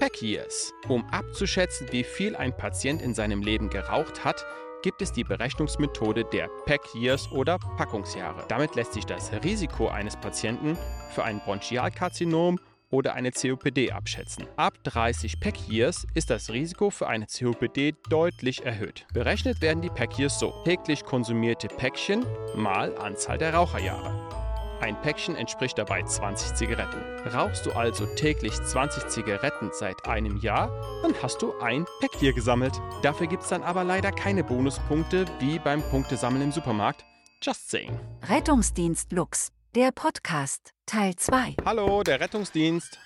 Pack 0.00 0.22
Years. 0.22 0.72
Um 0.88 1.04
abzuschätzen, 1.10 1.86
wie 1.90 2.04
viel 2.04 2.34
ein 2.34 2.56
Patient 2.56 3.02
in 3.02 3.14
seinem 3.14 3.42
Leben 3.42 3.68
geraucht 3.68 4.24
hat, 4.24 4.44
gibt 4.82 5.02
es 5.02 5.12
die 5.12 5.24
Berechnungsmethode 5.24 6.24
der 6.24 6.48
Pack 6.64 6.94
Years 6.94 7.30
oder 7.32 7.58
Packungsjahre. 7.76 8.44
Damit 8.48 8.74
lässt 8.76 8.94
sich 8.94 9.04
das 9.04 9.30
Risiko 9.44 9.88
eines 9.88 10.16
Patienten 10.16 10.78
für 11.10 11.24
ein 11.24 11.40
Bronchialkarzinom 11.40 12.58
oder 12.90 13.14
eine 13.14 13.30
COPD 13.30 13.92
abschätzen. 13.92 14.46
Ab 14.56 14.74
30 14.84 15.40
Pack 15.40 15.68
Years 15.68 16.06
ist 16.14 16.30
das 16.30 16.50
Risiko 16.50 16.90
für 16.90 17.08
eine 17.08 17.26
COPD 17.26 17.94
deutlich 18.08 18.64
erhöht. 18.64 19.06
Berechnet 19.12 19.60
werden 19.62 19.82
die 19.82 19.90
Pack 19.90 20.18
Years 20.18 20.38
so: 20.38 20.52
täglich 20.64 21.04
konsumierte 21.04 21.68
Päckchen 21.68 22.24
mal 22.54 22.96
Anzahl 22.98 23.38
der 23.38 23.54
Raucherjahre. 23.54 24.40
Ein 24.80 24.98
Päckchen 25.02 25.36
entspricht 25.36 25.76
dabei 25.76 26.02
20 26.02 26.54
Zigaretten. 26.54 27.02
Rauchst 27.28 27.66
du 27.66 27.72
also 27.72 28.06
täglich 28.06 28.54
20 28.54 29.08
Zigaretten 29.08 29.70
seit 29.74 30.06
einem 30.06 30.38
Jahr, 30.38 30.70
dann 31.02 31.14
hast 31.22 31.42
du 31.42 31.52
ein 31.60 31.84
Pack 32.00 32.12
hier 32.18 32.32
gesammelt. 32.32 32.80
Dafür 33.02 33.26
gibt 33.26 33.42
es 33.42 33.50
dann 33.50 33.62
aber 33.62 33.84
leider 33.84 34.10
keine 34.10 34.42
Bonuspunkte 34.42 35.26
wie 35.38 35.58
beim 35.58 35.82
Punktesammeln 35.82 36.44
im 36.44 36.52
Supermarkt. 36.52 37.04
Just 37.42 37.70
saying. 37.70 37.98
Rettungsdienst 38.22 39.12
Lux. 39.12 39.52
Der 39.76 39.92
Podcast, 39.92 40.72
Teil 40.84 41.14
2. 41.14 41.54
Hallo, 41.64 42.02
der 42.02 42.18
Rettungsdienst. 42.18 42.98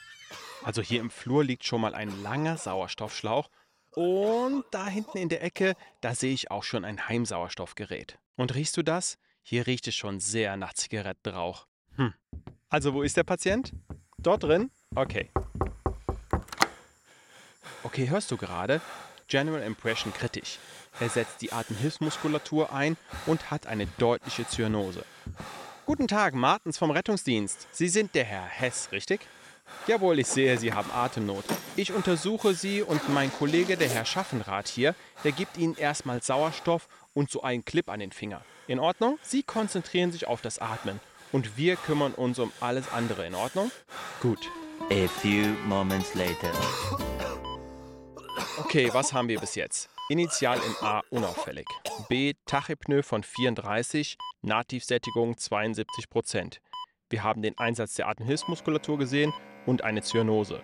Also 0.62 0.80
hier 0.80 1.00
im 1.00 1.11
Flur 1.11 1.44
liegt 1.44 1.66
schon 1.66 1.83
mal 1.83 1.94
ein 1.94 2.23
langer 2.23 2.56
Sauerstoffschlauch 2.56 3.50
und 3.90 4.64
da 4.71 4.87
hinten 4.87 5.18
in 5.18 5.28
der 5.28 5.42
Ecke, 5.42 5.75
da 6.00 6.14
sehe 6.14 6.33
ich 6.33 6.50
auch 6.50 6.62
schon 6.62 6.87
ein 6.87 7.06
Heimsauerstoffgerät. 7.06 8.18
Und 8.37 8.54
riechst 8.54 8.78
du 8.78 8.83
das? 8.83 9.18
Hier 9.42 9.66
riecht 9.66 9.87
es 9.88 9.94
schon 9.94 10.21
sehr 10.21 10.56
nach 10.56 10.73
Zigarettenrauch. 10.73 11.66
Hm. 11.97 12.14
Also 12.71 12.94
wo 12.94 13.02
ist 13.02 13.18
der 13.18 13.25
Patient? 13.25 13.75
Dort 14.16 14.44
drin? 14.44 14.71
Okay. 14.94 15.30
Okay, 17.83 18.09
hörst 18.09 18.30
du 18.30 18.38
gerade? 18.38 18.80
General 19.28 19.61
Impression 19.61 20.14
kritisch. 20.14 20.59
Er 20.99 21.11
setzt 21.11 21.42
die 21.42 21.52
Atemhilfsmuskulatur 21.52 22.73
ein 22.73 22.97
und 23.26 23.50
hat 23.50 23.66
eine 23.66 23.87
deutliche 23.99 24.49
Zyanose. 24.49 25.04
Guten 25.87 26.09
Tag, 26.09 26.33
Martens 26.33 26.79
vom 26.79 26.91
Rettungsdienst. 26.91 27.69
Sie 27.71 27.88
sind 27.88 28.14
der 28.14 28.25
Herr 28.25 28.47
Hess, 28.47 28.88
richtig? 28.91 29.21
Jawohl, 29.87 30.19
ich 30.19 30.29
sehe, 30.29 30.57
Sie 30.57 30.73
haben 30.73 30.91
Atemnot. 30.91 31.45
Ich 31.76 31.93
untersuche 31.93 32.55
Sie 32.55 32.81
und 32.81 33.12
mein 33.12 33.31
Kollege, 33.31 33.76
der 33.76 33.91
Herr 33.91 34.07
Schaffenrath 34.07 34.67
hier, 34.67 34.95
der 35.25 35.33
gibt 35.33 35.59
Ihnen 35.59 35.76
erstmal 35.76 36.23
Sauerstoff 36.23 36.88
und 37.12 37.31
so 37.31 37.43
einen 37.43 37.67
Clip 37.67 37.91
an 37.91 38.00
den 38.00 38.12
Finger. 38.12 38.41
In 38.67 38.79
Ordnung? 38.79 39.19
Sie 39.21 39.43
konzentrieren 39.43 40.11
sich 40.11 40.26
auf 40.26 40.41
das 40.41 40.59
Atmen 40.59 41.00
und 41.33 41.59
wir 41.59 41.76
kümmern 41.76 42.14
uns 42.14 42.38
um 42.38 42.50
alles 42.61 42.91
andere. 42.91 43.26
In 43.26 43.35
Ordnung? 43.35 43.71
Gut. 44.23 44.41
A 44.91 45.07
few 45.21 45.49
moments 45.67 46.14
later. 46.14 46.50
Okay, 48.59 48.88
was 48.95 49.12
haben 49.12 49.29
wir 49.29 49.38
bis 49.38 49.55
jetzt? 49.55 49.91
Initial 50.11 50.58
in 50.58 50.87
A 50.87 51.00
unauffällig. 51.08 51.66
B 52.11 52.34
Tachypnoe 52.44 53.02
von 53.02 53.23
34, 53.23 54.18
Nativsättigung 54.42 55.38
72 55.38 56.11
Prozent. 56.11 56.61
Wir 57.08 57.23
haben 57.23 57.40
den 57.40 57.56
Einsatz 57.56 57.94
der 57.94 58.08
Atemhilfsmuskulatur 58.08 58.99
gesehen 58.99 59.32
und 59.64 59.82
eine 59.82 60.02
Zyanose. 60.02 60.62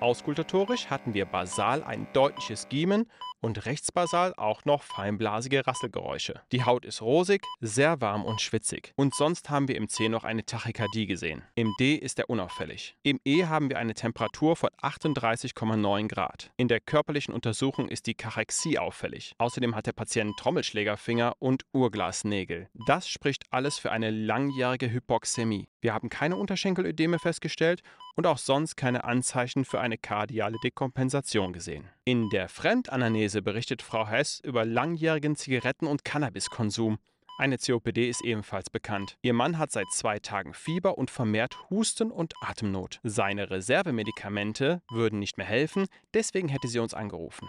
Auskultatorisch 0.00 0.90
hatten 0.90 1.14
wir 1.14 1.24
basal 1.24 1.82
ein 1.82 2.06
deutliches 2.12 2.68
Giemen 2.68 3.10
und 3.42 3.66
rechtsbasal 3.66 4.32
auch 4.36 4.64
noch 4.64 4.82
feinblasige 4.82 5.66
Rasselgeräusche. 5.66 6.40
Die 6.52 6.64
Haut 6.64 6.86
ist 6.86 7.02
rosig, 7.02 7.42
sehr 7.60 8.00
warm 8.00 8.24
und 8.24 8.40
schwitzig. 8.40 8.94
Und 8.96 9.14
sonst 9.14 9.50
haben 9.50 9.68
wir 9.68 9.76
im 9.76 9.88
C 9.88 10.08
noch 10.08 10.24
eine 10.24 10.46
Tachykardie 10.46 11.06
gesehen. 11.06 11.42
Im 11.54 11.74
D 11.78 11.96
ist 11.96 12.18
er 12.18 12.30
unauffällig. 12.30 12.96
Im 13.02 13.20
E 13.24 13.44
haben 13.44 13.68
wir 13.68 13.78
eine 13.78 13.94
Temperatur 13.94 14.56
von 14.56 14.70
38,9 14.80 16.08
Grad. 16.08 16.50
In 16.56 16.68
der 16.68 16.80
körperlichen 16.80 17.34
Untersuchung 17.34 17.88
ist 17.88 18.06
die 18.06 18.14
Kachexie 18.14 18.78
auffällig. 18.78 19.34
Außerdem 19.38 19.74
hat 19.74 19.86
der 19.86 19.92
Patient 19.92 20.36
Trommelschlägerfinger 20.38 21.34
und 21.40 21.64
Urglasnägel. 21.72 22.68
Das 22.86 23.08
spricht 23.08 23.44
alles 23.50 23.78
für 23.78 23.90
eine 23.90 24.10
langjährige 24.10 24.90
Hypoxämie. 24.90 25.68
Wir 25.80 25.92
haben 25.92 26.08
keine 26.08 26.36
Unterschenkelödeme 26.36 27.18
festgestellt 27.18 27.82
und 28.14 28.26
auch 28.26 28.38
sonst 28.38 28.76
keine 28.76 29.04
Anzeichen 29.04 29.64
für 29.64 29.80
eine 29.80 29.98
kardiale 29.98 30.56
Dekompensation 30.62 31.52
gesehen. 31.52 31.88
In 32.04 32.28
der 32.30 32.48
Fremdanamnese 32.48 33.42
berichtet 33.42 33.82
Frau 33.82 34.06
Hess 34.06 34.40
über 34.44 34.64
langjährigen 34.64 35.36
Zigaretten- 35.36 35.86
und 35.86 36.04
Cannabiskonsum. 36.04 36.98
Eine 37.38 37.58
COPD 37.58 38.08
ist 38.08 38.22
ebenfalls 38.22 38.70
bekannt. 38.70 39.16
Ihr 39.22 39.32
Mann 39.32 39.58
hat 39.58 39.72
seit 39.72 39.90
zwei 39.90 40.18
Tagen 40.18 40.54
Fieber 40.54 40.98
und 40.98 41.10
vermehrt 41.10 41.56
Husten 41.70 42.10
und 42.10 42.34
Atemnot. 42.42 43.00
Seine 43.02 43.50
Reservemedikamente 43.50 44.82
würden 44.90 45.18
nicht 45.18 45.38
mehr 45.38 45.46
helfen, 45.46 45.86
deswegen 46.14 46.48
hätte 46.48 46.68
sie 46.68 46.78
uns 46.78 46.94
angerufen. 46.94 47.48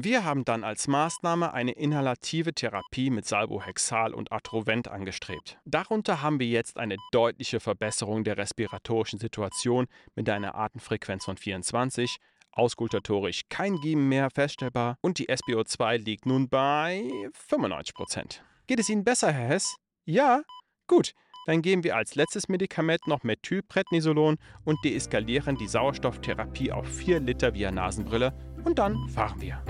Wir 0.00 0.24
haben 0.24 0.44
dann 0.44 0.62
als 0.62 0.86
Maßnahme 0.86 1.52
eine 1.52 1.72
inhalative 1.72 2.54
Therapie 2.54 3.10
mit 3.10 3.26
Salbohexal 3.26 4.14
und 4.14 4.30
Atrovent 4.30 4.86
angestrebt. 4.86 5.58
Darunter 5.64 6.22
haben 6.22 6.38
wir 6.38 6.46
jetzt 6.46 6.78
eine 6.78 6.98
deutliche 7.10 7.58
Verbesserung 7.58 8.22
der 8.22 8.36
respiratorischen 8.36 9.18
Situation 9.18 9.88
mit 10.14 10.30
einer 10.30 10.54
Atemfrequenz 10.54 11.24
von 11.24 11.36
24, 11.36 12.18
auskultatorisch 12.52 13.48
kein 13.48 13.74
Giemen 13.80 14.08
mehr 14.08 14.30
feststellbar 14.30 14.98
und 15.00 15.18
die 15.18 15.28
SBO2 15.30 15.96
liegt 15.96 16.26
nun 16.26 16.48
bei 16.48 17.10
95%. 17.50 18.38
Geht 18.68 18.78
es 18.78 18.88
Ihnen 18.88 19.02
besser, 19.02 19.32
Herr 19.32 19.48
Hess? 19.48 19.78
Ja? 20.04 20.42
Gut. 20.86 21.12
Dann 21.46 21.60
geben 21.60 21.82
wir 21.82 21.96
als 21.96 22.14
letztes 22.14 22.48
Medikament 22.48 23.08
noch 23.08 23.24
Methylprednisolon 23.24 24.36
und 24.64 24.78
deeskalieren 24.84 25.56
die 25.56 25.66
Sauerstofftherapie 25.66 26.70
auf 26.70 26.86
4 26.86 27.18
Liter 27.18 27.54
via 27.54 27.72
Nasenbrille 27.72 28.32
und 28.64 28.78
dann 28.78 29.08
fahren 29.08 29.40
wir. 29.40 29.62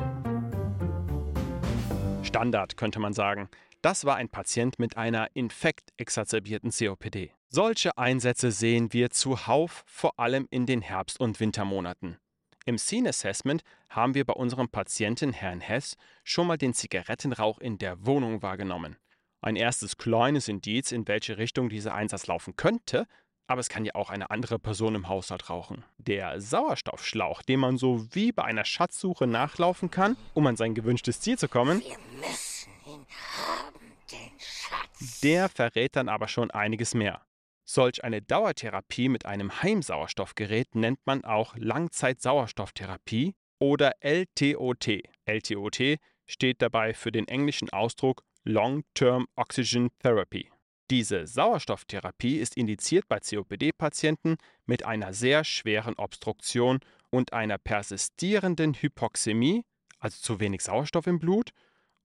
Standard, 2.23 2.77
könnte 2.77 2.99
man 3.01 3.13
sagen. 3.13 3.49
Das 3.81 4.05
war 4.05 4.17
ein 4.17 4.29
Patient 4.29 4.79
mit 4.79 4.97
einer 4.97 5.29
infektexazerbierten 5.35 6.71
COPD. 6.71 7.33
Solche 7.49 7.97
Einsätze 7.97 8.51
sehen 8.51 8.93
wir 8.93 9.11
zuhauf, 9.11 9.85
vor 9.87 10.19
allem 10.19 10.47
in 10.51 10.67
den 10.67 10.83
Herbst- 10.83 11.21
und 11.21 11.41
Wintermonaten. 11.41 12.19
Im 12.67 12.77
Scene 12.77 13.09
Assessment 13.09 13.63
haben 13.89 14.15
wir 14.15 14.27
bei 14.27 14.35
unserem 14.35 14.69
Patienten 14.69 15.33
Herrn 15.33 15.61
Hess 15.61 15.97
schon 16.25 16.47
mal 16.47 16.59
den 16.59 16.75
Zigarettenrauch 16.75 17.59
in 17.61 17.79
der 17.79 18.05
Wohnung 18.05 18.43
wahrgenommen. 18.43 18.97
Ein 19.41 19.57
erstes 19.57 19.97
kleines 19.97 20.49
Indiz, 20.49 20.93
in 20.93 21.09
welche 21.09 21.39
Richtung 21.39 21.71
dieser 21.71 21.95
Einsatz 21.95 22.27
laufen 22.27 22.57
könnte, 22.57 23.07
aber 23.49 23.61
es 23.61 23.69
kann 23.69 23.85
ja 23.85 23.95
auch 23.95 24.11
eine 24.11 24.31
andere 24.31 24.59
Person 24.59 24.95
im 24.95 25.09
Haushalt 25.09 25.51
rauchen. 25.51 25.85
Der 25.97 26.41
Sauerstoffschlauch, 26.41 27.43
den 27.43 27.59
man 27.61 27.79
so 27.79 28.07
wie 28.15 28.31
bei 28.31 28.45
einer 28.45 28.65
Schatzsuche 28.65 29.27
nachlaufen 29.27 29.91
kann, 29.91 30.17
um 30.35 30.47
an 30.47 30.57
sein 30.57 30.75
gewünschtes 30.75 31.21
Ziel 31.21 31.37
zu 31.39 31.49
kommen, 31.49 31.81
Wir 31.81 31.97
müssen 32.21 32.71
ihn 32.87 33.07
haben, 33.49 33.93
den 34.13 34.39
Schatz. 34.39 35.21
der 35.21 35.49
verrät 35.49 35.97
dann 35.97 36.09
aber 36.09 36.29
schon 36.29 36.51
einiges 36.51 36.95
mehr. 36.95 37.23
Solch 37.65 38.05
eine 38.05 38.23
Dauertherapie 38.23 39.09
mit 39.09 39.27
einem 39.27 39.63
Heimsauerstoffgerät 39.63 40.75
nennt 40.75 41.01
man 41.05 41.25
auch 41.25 41.55
Langzeitsauerstofftherapie 41.57 43.35
oder 43.59 43.93
LTOT. 44.01 45.03
LTOT 45.27 45.99
steht 46.27 46.63
dabei 46.63 46.95
für 46.95 47.13
den 47.13 47.29
englischen 47.29 47.71
Ausdruck 47.71 48.23
Long-Term 48.45 49.27
Oxygen 49.37 49.91
Therapy. 49.99 50.51
Diese 50.91 51.27
Sauerstofftherapie 51.27 52.39
ist 52.39 52.57
indiziert 52.57 53.09
bei 53.09 53.21
COPD-Patienten 53.21 54.37
mit 54.65 54.87
einer 54.87 55.13
sehr 55.13 55.45
schweren 55.45 55.95
Obstruktion 55.95 56.81
und 57.11 57.35
einer 57.35 57.59
persistierenden 57.59 58.73
Hypoxämie, 58.73 59.65
also 59.99 60.17
zu 60.19 60.41
wenig 60.41 60.63
Sauerstoff 60.63 61.07
im 61.07 61.19
Blut, 61.19 61.51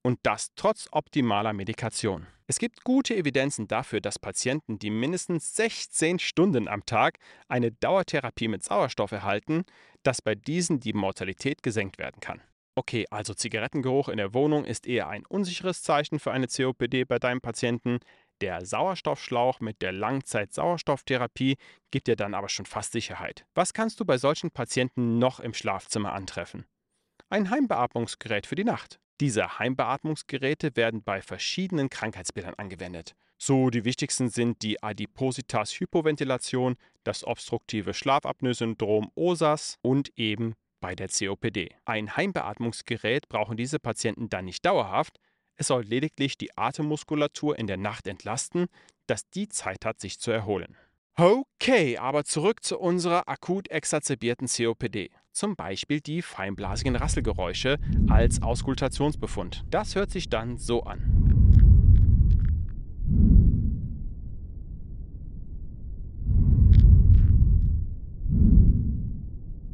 und 0.02 0.18
das 0.22 0.50
trotz 0.54 0.86
optimaler 0.92 1.54
Medikation. 1.54 2.26
Es 2.46 2.58
gibt 2.58 2.84
gute 2.84 3.16
Evidenzen 3.16 3.68
dafür, 3.68 4.02
dass 4.02 4.18
Patienten, 4.18 4.78
die 4.78 4.90
mindestens 4.90 5.56
16 5.56 6.18
Stunden 6.18 6.68
am 6.68 6.84
Tag 6.84 7.18
eine 7.48 7.72
Dauertherapie 7.72 8.48
mit 8.48 8.62
Sauerstoff 8.62 9.12
erhalten, 9.12 9.64
dass 10.02 10.20
bei 10.20 10.34
diesen 10.34 10.78
die 10.78 10.92
Mortalität 10.92 11.62
gesenkt 11.62 11.96
werden 11.96 12.20
kann. 12.20 12.42
Okay, 12.76 13.06
also 13.10 13.34
Zigarettengeruch 13.34 14.08
in 14.08 14.16
der 14.16 14.34
Wohnung 14.34 14.64
ist 14.64 14.86
eher 14.86 15.08
ein 15.08 15.24
unsicheres 15.26 15.82
Zeichen 15.84 16.18
für 16.18 16.32
eine 16.32 16.48
COPD 16.48 17.04
bei 17.04 17.20
deinem 17.20 17.40
Patienten. 17.40 18.00
Der 18.40 18.64
Sauerstoffschlauch 18.64 19.60
mit 19.60 19.80
der 19.80 19.92
Langzeit-Sauerstofftherapie 19.92 21.56
gibt 21.90 22.08
dir 22.08 22.16
dann 22.16 22.34
aber 22.34 22.48
schon 22.48 22.66
fast 22.66 22.92
Sicherheit. 22.92 23.46
Was 23.54 23.72
kannst 23.72 24.00
du 24.00 24.04
bei 24.04 24.18
solchen 24.18 24.50
Patienten 24.50 25.18
noch 25.18 25.40
im 25.40 25.54
Schlafzimmer 25.54 26.12
antreffen? 26.12 26.66
Ein 27.30 27.50
Heimbeatmungsgerät 27.50 28.46
für 28.46 28.56
die 28.56 28.64
Nacht. 28.64 28.98
Diese 29.20 29.58
Heimbeatmungsgeräte 29.58 30.74
werden 30.74 31.02
bei 31.02 31.22
verschiedenen 31.22 31.88
Krankheitsbildern 31.88 32.54
angewendet. 32.54 33.14
So 33.38 33.70
die 33.70 33.84
wichtigsten 33.84 34.28
sind 34.28 34.62
die 34.62 34.82
Adipositas-Hypoventilation, 34.82 36.76
das 37.04 37.24
obstruktive 37.24 37.94
Schlafapnoe-Syndrom 37.94 39.10
OSAS 39.14 39.78
und 39.82 40.10
eben 40.16 40.54
bei 40.80 40.94
der 40.94 41.08
COPD. 41.08 41.74
Ein 41.84 42.16
Heimbeatmungsgerät 42.16 43.28
brauchen 43.28 43.56
diese 43.56 43.78
Patienten 43.78 44.28
dann 44.28 44.44
nicht 44.44 44.66
dauerhaft, 44.66 45.18
es 45.56 45.68
soll 45.68 45.84
lediglich 45.84 46.36
die 46.36 46.56
Atemmuskulatur 46.56 47.58
in 47.58 47.66
der 47.66 47.76
Nacht 47.76 48.06
entlasten, 48.06 48.66
dass 49.06 49.28
die 49.30 49.48
Zeit 49.48 49.84
hat, 49.84 50.00
sich 50.00 50.18
zu 50.18 50.30
erholen. 50.30 50.76
Okay, 51.16 51.96
aber 51.96 52.24
zurück 52.24 52.64
zu 52.64 52.78
unserer 52.78 53.28
akut 53.28 53.68
exacerbierten 53.70 54.48
COPD. 54.48 55.10
Zum 55.32 55.54
Beispiel 55.54 56.00
die 56.00 56.22
feinblasigen 56.22 56.96
Rasselgeräusche 56.96 57.78
als 58.08 58.42
Auskultationsbefund. 58.42 59.64
Das 59.70 59.94
hört 59.94 60.10
sich 60.10 60.28
dann 60.28 60.58
so 60.58 60.82
an. 60.82 61.23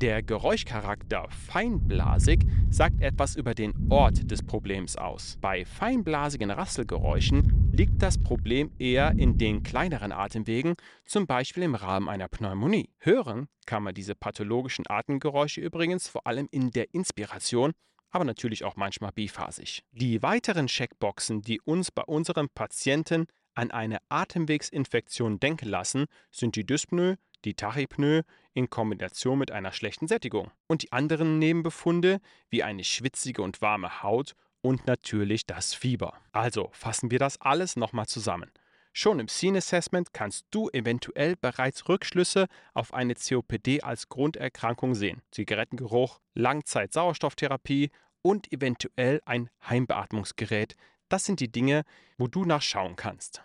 Der 0.01 0.23
Geräuschcharakter 0.23 1.29
feinblasig 1.29 2.47
sagt 2.71 3.03
etwas 3.03 3.37
über 3.37 3.53
den 3.53 3.75
Ort 3.91 4.31
des 4.31 4.43
Problems 4.43 4.97
aus. 4.97 5.37
Bei 5.43 5.67
feinblasigen 5.67 6.51
Rasselgeräuschen 6.51 7.71
liegt 7.75 8.03
das 8.03 8.17
Problem 8.17 8.73
eher 8.79 9.11
in 9.19 9.37
den 9.37 9.63
kleineren 9.63 10.11
Atemwegen, 10.11 10.73
zum 11.05 11.27
Beispiel 11.27 11.65
im 11.65 11.75
Rahmen 11.75 12.09
einer 12.09 12.29
Pneumonie. 12.29 12.89
Hören 12.97 13.49
kann 13.67 13.83
man 13.83 13.93
diese 13.93 14.15
pathologischen 14.15 14.87
Atemgeräusche 14.89 15.61
übrigens 15.61 16.09
vor 16.09 16.27
allem 16.27 16.49
in 16.51 16.71
der 16.71 16.95
Inspiration, 16.95 17.73
aber 18.09 18.25
natürlich 18.25 18.65
auch 18.65 18.77
manchmal 18.77 19.13
biphasig. 19.13 19.83
Die 19.93 20.23
weiteren 20.23 20.69
Checkboxen, 20.69 21.43
die 21.43 21.61
uns 21.61 21.91
bei 21.91 22.05
unseren 22.05 22.49
Patienten 22.49 23.27
an 23.53 23.71
eine 23.71 23.99
Atemwegsinfektion 24.09 25.41
denken 25.41 25.69
lassen, 25.69 26.07
sind 26.31 26.57
die 26.57 26.65
Dyspnoe, 26.65 27.19
die 27.45 27.53
Tachypnoe 27.53 28.23
in 28.55 28.71
Kombination 28.71 29.39
mit 29.39 29.51
einer 29.51 29.73
schlechten 29.73 30.09
Sättigung 30.09 30.51
und 30.67 30.83
die 30.83 30.93
anderen 30.93 31.39
Nebenbefunde 31.39 32.21
wie 32.49 32.63
eine 32.63 32.85
schwitzige 32.85 33.43
und 33.43 33.63
warme 33.63 34.03
Haut 34.03 34.35
und 34.63 34.87
natürlich 34.87 35.47
das 35.47 35.75
Fieber. 35.75 36.15
Also 36.33 36.71
fassen 36.73 37.11
wir 37.11 37.19
das 37.19 37.41
alles 37.41 37.77
nochmal 37.77 38.07
zusammen. 38.07 38.51
Schon 38.93 39.21
im 39.21 39.29
Scene 39.29 39.59
Assessment 39.59 40.13
kannst 40.13 40.47
du 40.51 40.69
eventuell 40.73 41.37
bereits 41.37 41.89
Rückschlüsse 41.89 42.49
auf 42.75 42.93
eine 42.93 43.15
COPD 43.15 43.83
als 43.83 44.09
Grunderkrankung 44.09 44.95
sehen. 44.95 45.23
Zigarettengeruch, 45.31 46.21
Langzeit-Sauerstofftherapie 46.35 47.91
und 48.23 48.53
eventuell 48.53 49.23
ein 49.25 49.49
Heimbeatmungsgerät. 49.69 50.75
Das 51.09 51.25
sind 51.25 51.41
die 51.41 51.53
Dinge, 51.53 51.85
wo 52.19 52.27
du 52.27 52.45
nachschauen 52.45 52.97
kannst. 52.97 53.43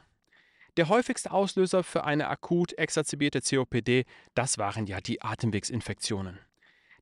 Der 0.77 0.89
häufigste 0.89 1.31
Auslöser 1.31 1.83
für 1.83 2.03
eine 2.03 2.27
akut 2.27 2.77
exacerbierte 2.77 3.39
COPD, 3.41 4.03
das 4.33 4.57
waren 4.57 4.87
ja 4.87 4.99
die 4.99 5.21
Atemwegsinfektionen. 5.21 6.39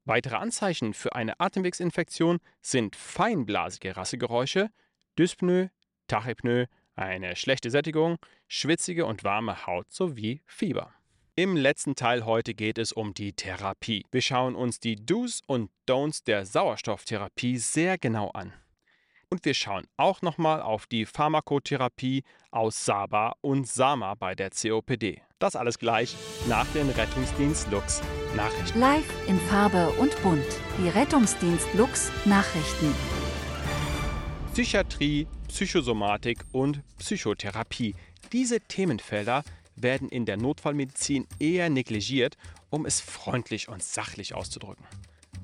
Weitere 0.05 0.35
Anzeichen 0.35 0.93
für 0.93 1.15
eine 1.15 1.39
Atemwegsinfektion 1.39 2.39
sind 2.61 2.95
feinblasige 2.95 3.97
Rassegeräusche, 3.97 4.69
Dyspnoe, 5.17 5.71
Tachypnoe, 6.07 6.67
eine 6.95 7.35
schlechte 7.35 7.71
Sättigung, 7.71 8.17
schwitzige 8.47 9.07
und 9.07 9.23
warme 9.23 9.65
Haut 9.65 9.91
sowie 9.91 10.43
Fieber. 10.45 10.93
Im 11.35 11.55
letzten 11.55 11.95
Teil 11.95 12.25
heute 12.25 12.53
geht 12.53 12.77
es 12.77 12.91
um 12.91 13.15
die 13.15 13.33
Therapie. 13.33 14.05
Wir 14.11 14.21
schauen 14.21 14.53
uns 14.53 14.79
die 14.79 15.03
Do's 15.03 15.41
und 15.47 15.71
Don'ts 15.87 16.23
der 16.23 16.45
Sauerstofftherapie 16.45 17.57
sehr 17.57 17.97
genau 17.97 18.29
an. 18.29 18.53
Und 19.33 19.45
wir 19.45 19.55
schauen 19.55 19.87
auch 19.97 20.21
nochmal 20.21 20.61
auf 20.61 20.85
die 20.85 21.07
Pharmakotherapie 21.07 22.23
aus 22.51 22.85
SABA 22.85 23.33
und 23.41 23.67
SAMA 23.67 24.13
bei 24.13 24.35
der 24.35 24.51
COPD. 24.51 25.23
Das 25.39 25.55
alles 25.55 25.79
gleich 25.79 26.15
nach 26.47 26.67
den 26.73 26.87
Rettungsdienst 26.91 27.71
Lux 27.71 28.03
Nachrichten. 28.35 28.79
Live 28.79 29.27
in 29.27 29.39
Farbe 29.39 29.89
und 29.99 30.21
bunt. 30.21 30.45
Die 30.77 30.87
Rettungsdienst 30.87 31.67
Lux 31.73 32.11
Nachrichten. 32.25 32.93
Psychiatrie, 34.53 35.25
Psychosomatik 35.47 36.37
und 36.51 36.83
Psychotherapie. 36.99 37.95
Diese 38.33 38.59
Themenfelder 38.59 39.43
werden 39.75 40.09
in 40.09 40.27
der 40.27 40.37
Notfallmedizin 40.37 41.25
eher 41.39 41.71
negligiert, 41.71 42.37
um 42.69 42.85
es 42.85 43.01
freundlich 43.01 43.67
und 43.67 43.81
sachlich 43.81 44.35
auszudrücken 44.35 44.85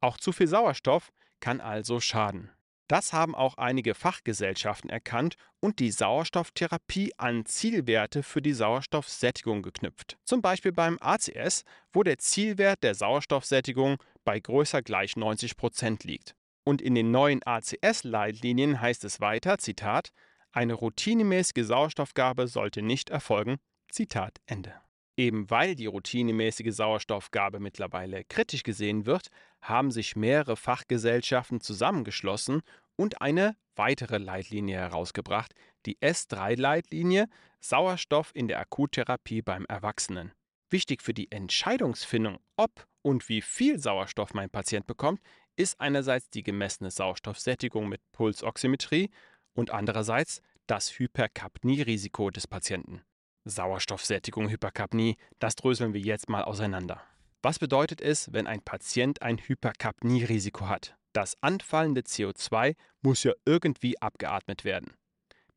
Auch 0.00 0.18
zu 0.18 0.30
viel 0.30 0.46
Sauerstoff 0.46 1.12
kann 1.40 1.60
also 1.60 1.98
schaden. 1.98 2.50
Das 2.86 3.14
haben 3.14 3.34
auch 3.34 3.56
einige 3.56 3.94
Fachgesellschaften 3.94 4.90
erkannt 4.90 5.36
und 5.60 5.78
die 5.78 5.90
Sauerstofftherapie 5.90 7.12
an 7.16 7.46
Zielwerte 7.46 8.22
für 8.22 8.42
die 8.42 8.52
Sauerstoffsättigung 8.52 9.62
geknüpft. 9.62 10.18
Zum 10.24 10.42
Beispiel 10.42 10.72
beim 10.72 10.98
ACS, 11.00 11.64
wo 11.92 12.02
der 12.02 12.18
Zielwert 12.18 12.82
der 12.82 12.94
Sauerstoffsättigung 12.94 13.96
bei 14.24 14.38
größer 14.38 14.82
gleich 14.82 15.16
90 15.16 15.56
Prozent 15.56 16.04
liegt. 16.04 16.34
Und 16.64 16.82
in 16.82 16.94
den 16.94 17.10
neuen 17.10 17.42
ACS-Leitlinien 17.44 18.80
heißt 18.80 19.04
es 19.04 19.20
weiter, 19.20 19.58
Zitat, 19.58 20.10
eine 20.52 20.74
routinemäßige 20.74 21.66
Sauerstoffgabe 21.66 22.46
sollte 22.48 22.82
nicht 22.82 23.10
erfolgen, 23.10 23.56
Zitat 23.90 24.40
Ende. 24.46 24.83
Eben 25.16 25.48
weil 25.48 25.76
die 25.76 25.86
routinemäßige 25.86 26.74
Sauerstoffgabe 26.74 27.60
mittlerweile 27.60 28.24
kritisch 28.24 28.64
gesehen 28.64 29.06
wird, 29.06 29.28
haben 29.60 29.90
sich 29.90 30.16
mehrere 30.16 30.56
Fachgesellschaften 30.56 31.60
zusammengeschlossen 31.60 32.62
und 32.96 33.20
eine 33.20 33.56
weitere 33.76 34.18
Leitlinie 34.18 34.78
herausgebracht, 34.78 35.54
die 35.86 35.98
S3-Leitlinie 35.98 37.28
Sauerstoff 37.60 38.32
in 38.34 38.48
der 38.48 38.58
Akuttherapie 38.58 39.42
beim 39.42 39.64
Erwachsenen. 39.66 40.32
Wichtig 40.68 41.02
für 41.02 41.14
die 41.14 41.30
Entscheidungsfindung, 41.30 42.38
ob 42.56 42.86
und 43.02 43.28
wie 43.28 43.42
viel 43.42 43.78
Sauerstoff 43.78 44.34
mein 44.34 44.50
Patient 44.50 44.86
bekommt, 44.86 45.20
ist 45.56 45.80
einerseits 45.80 46.30
die 46.30 46.42
gemessene 46.42 46.90
Sauerstoffsättigung 46.90 47.88
mit 47.88 48.00
Pulsoximetrie 48.12 49.10
und 49.52 49.70
andererseits 49.70 50.42
das 50.66 50.98
Hyperkapnierisiko 50.98 52.30
des 52.30 52.46
Patienten. 52.46 53.02
Sauerstoffsättigung, 53.44 54.48
Hyperkapnie, 54.48 55.16
das 55.38 55.56
dröseln 55.56 55.92
wir 55.94 56.00
jetzt 56.00 56.28
mal 56.28 56.44
auseinander. 56.44 57.02
Was 57.42 57.58
bedeutet 57.58 58.00
es, 58.00 58.32
wenn 58.32 58.46
ein 58.46 58.62
Patient 58.62 59.20
ein 59.22 59.38
Hyperkapnierisiko 59.38 60.68
hat? 60.68 60.96
Das 61.12 61.36
anfallende 61.42 62.00
CO2 62.00 62.74
muss 63.02 63.22
ja 63.22 63.32
irgendwie 63.44 64.00
abgeatmet 64.00 64.64
werden. 64.64 64.94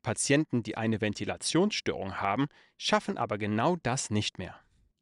Patienten, 0.02 0.62
die 0.62 0.76
eine 0.76 1.00
Ventilationsstörung 1.00 2.20
haben, 2.20 2.46
schaffen 2.76 3.18
aber 3.18 3.38
genau 3.38 3.76
das 3.82 4.10
nicht 4.10 4.38
mehr. 4.38 4.58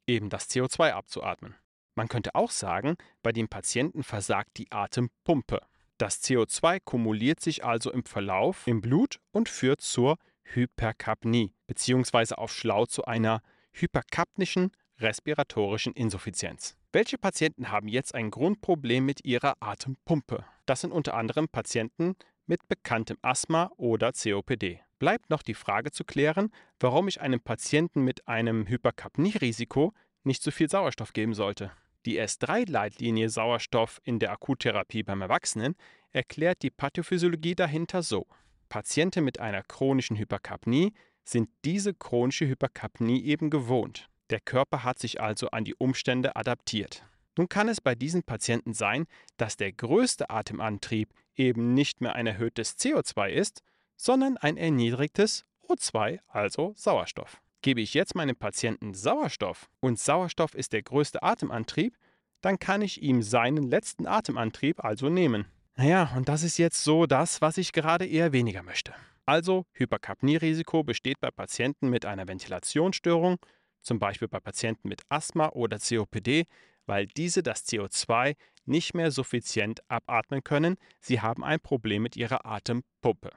Eben 0.07 0.31
das 0.31 0.49
CO2 0.49 0.93
abzuatmen. 0.93 1.55
Man 1.97 2.09
könnte 2.09 2.35
auch 2.35 2.51
sagen, 2.51 2.97
bei 3.23 3.33
dem 3.33 3.49
Patienten 3.49 4.03
versagt 4.03 4.57
die 4.59 4.71
Atempumpe. 4.71 5.61
Das 5.99 6.23
CO2 6.23 6.81
kumuliert 6.85 7.41
sich 7.41 7.65
also 7.65 7.91
im 7.91 8.05
Verlauf 8.05 8.67
im 8.67 8.81
Blut 8.81 9.19
und 9.33 9.49
führt 9.49 9.81
zur 9.81 10.19
Hyperkapnie 10.55 11.53
bzw. 11.67 12.35
auf 12.35 12.53
schlau 12.53 12.87
zu 12.87 13.05
einer 13.05 13.43
hyperkapnischen 13.73 14.73
respiratorischen 14.99 15.93
Insuffizienz. 15.93 16.77
Welche 16.93 17.19
Patienten 17.19 17.71
haben 17.71 17.89
jetzt 17.89 18.15
ein 18.15 18.31
Grundproblem 18.31 19.05
mit 19.05 19.25
ihrer 19.25 19.57
Atempumpe? 19.61 20.45
Das 20.65 20.81
sind 20.81 20.93
unter 20.93 21.15
anderem 21.15 21.49
Patienten 21.49 22.17
mit 22.47 22.67
bekanntem 22.69 23.19
Asthma 23.23 23.71
oder 23.77 24.13
COPD. 24.13 24.81
Bleibt 24.99 25.29
noch 25.29 25.43
die 25.43 25.55
Frage 25.55 25.91
zu 25.91 26.05
klären, 26.05 26.51
warum 26.81 27.09
ich 27.09 27.21
einem 27.21 27.41
Patienten 27.41 28.03
mit 28.03 28.27
einem 28.29 28.67
Hyperkapnierisiko 28.67 29.93
nicht 30.25 30.43
zu 30.43 30.51
viel 30.51 30.71
Sauerstoff 30.71 31.13
geben 31.13 31.35
sollte. 31.35 31.71
Die 32.07 32.21
S3-Leitlinie 32.21 33.29
Sauerstoff 33.29 34.01
in 34.05 34.19
der 34.19 34.31
Akuttherapie 34.31 35.03
beim 35.03 35.23
Erwachsenen 35.23 35.75
erklärt 36.13 36.63
die 36.63 36.71
Pathophysiologie 36.71 37.57
dahinter 37.57 38.03
so. 38.03 38.27
Patienten 38.69 39.25
mit 39.25 39.41
einer 39.41 39.63
chronischen 39.63 40.17
Hyperkapnie 40.17 40.93
sind 41.25 41.49
diese 41.65 41.95
chronische 41.95 42.47
Hyperkapnie 42.47 43.25
eben 43.25 43.51
gewohnt. 43.51 44.09
Der 44.31 44.41
Körper 44.41 44.85
hat 44.85 44.99
sich 44.99 45.21
also 45.21 45.49
an 45.51 45.65
die 45.65 45.75
Umstände 45.75 46.37
adaptiert. 46.37 47.05
Nun 47.37 47.49
kann 47.49 47.69
es 47.69 47.81
bei 47.81 47.95
diesen 47.95 48.23
Patienten 48.23 48.73
sein, 48.73 49.07
dass 49.37 49.57
der 49.57 49.73
größte 49.73 50.31
Atemantrieb 50.31 51.13
eben 51.35 51.75
nicht 51.75 52.01
mehr 52.01 52.15
ein 52.15 52.27
erhöhtes 52.27 52.79
CO2 52.79 53.29
ist, 53.29 53.63
sondern 53.97 54.37
ein 54.37 54.57
erniedrigtes 54.57 55.45
O2, 55.69 56.21
also 56.29 56.73
Sauerstoff. 56.77 57.41
Gebe 57.63 57.81
ich 57.81 57.95
jetzt 57.95 58.15
meinem 58.15 58.37
Patienten 58.37 58.95
Sauerstoff 58.95 59.69
und 59.81 59.99
Sauerstoff 59.99 60.55
ist 60.55 60.73
der 60.73 60.83
größte 60.83 61.23
Atemantrieb, 61.23 61.97
dann 62.41 62.59
kann 62.59 62.83
ich 62.83 63.03
ihm 63.03 63.23
seinen 63.23 63.65
letzten 63.65 64.07
Atemantrieb 64.07 64.85
also 64.85 65.09
nehmen. 65.09 65.47
Naja, 65.79 66.11
und 66.17 66.29
das 66.29 66.43
ist 66.43 66.57
jetzt 66.57 66.83
so 66.83 67.05
das, 67.05 67.43
was 67.43 67.59
ich 67.59 67.73
gerade 67.73 68.07
eher 68.07 68.33
weniger 68.33 68.63
möchte. 68.63 68.95
Also 69.27 69.67
Hyperkapnierisiko 69.73 70.83
besteht 70.83 71.21
bei 71.21 71.31
Patienten 71.31 71.91
mit 71.91 72.07
einer 72.07 72.27
Ventilationsstörung, 72.27 73.37
zum 73.83 73.99
Beispiel 73.99 74.29
bei 74.29 74.41
Patienten 74.41 74.89
mit 74.89 75.03
Asthma 75.11 75.51
oder 75.51 75.79
COPD, 75.79 76.47
weil 76.87 77.07
diese 77.07 77.43
das 77.43 77.67
CO2 77.67 78.37
nicht 78.65 78.95
mehr 78.95 79.11
suffizient 79.11 79.81
abatmen 79.89 80.43
können. 80.43 80.77
Sie 81.01 81.21
haben 81.21 81.45
ein 81.45 81.61
Problem 81.61 82.03
mit 82.03 82.17
ihrer 82.17 82.47
Atempumpe. 82.47 83.31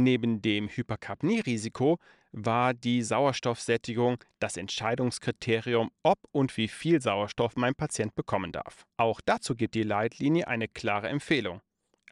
Neben 0.00 0.40
dem 0.40 0.68
Hyperkapnierisiko 0.68 1.98
war 2.30 2.72
die 2.72 3.02
Sauerstoffsättigung 3.02 4.22
das 4.38 4.56
Entscheidungskriterium, 4.56 5.90
ob 6.04 6.20
und 6.30 6.56
wie 6.56 6.68
viel 6.68 7.02
Sauerstoff 7.02 7.56
mein 7.56 7.74
Patient 7.74 8.14
bekommen 8.14 8.52
darf. 8.52 8.86
Auch 8.96 9.20
dazu 9.20 9.56
gibt 9.56 9.74
die 9.74 9.82
Leitlinie 9.82 10.46
eine 10.46 10.68
klare 10.68 11.08
Empfehlung. 11.08 11.62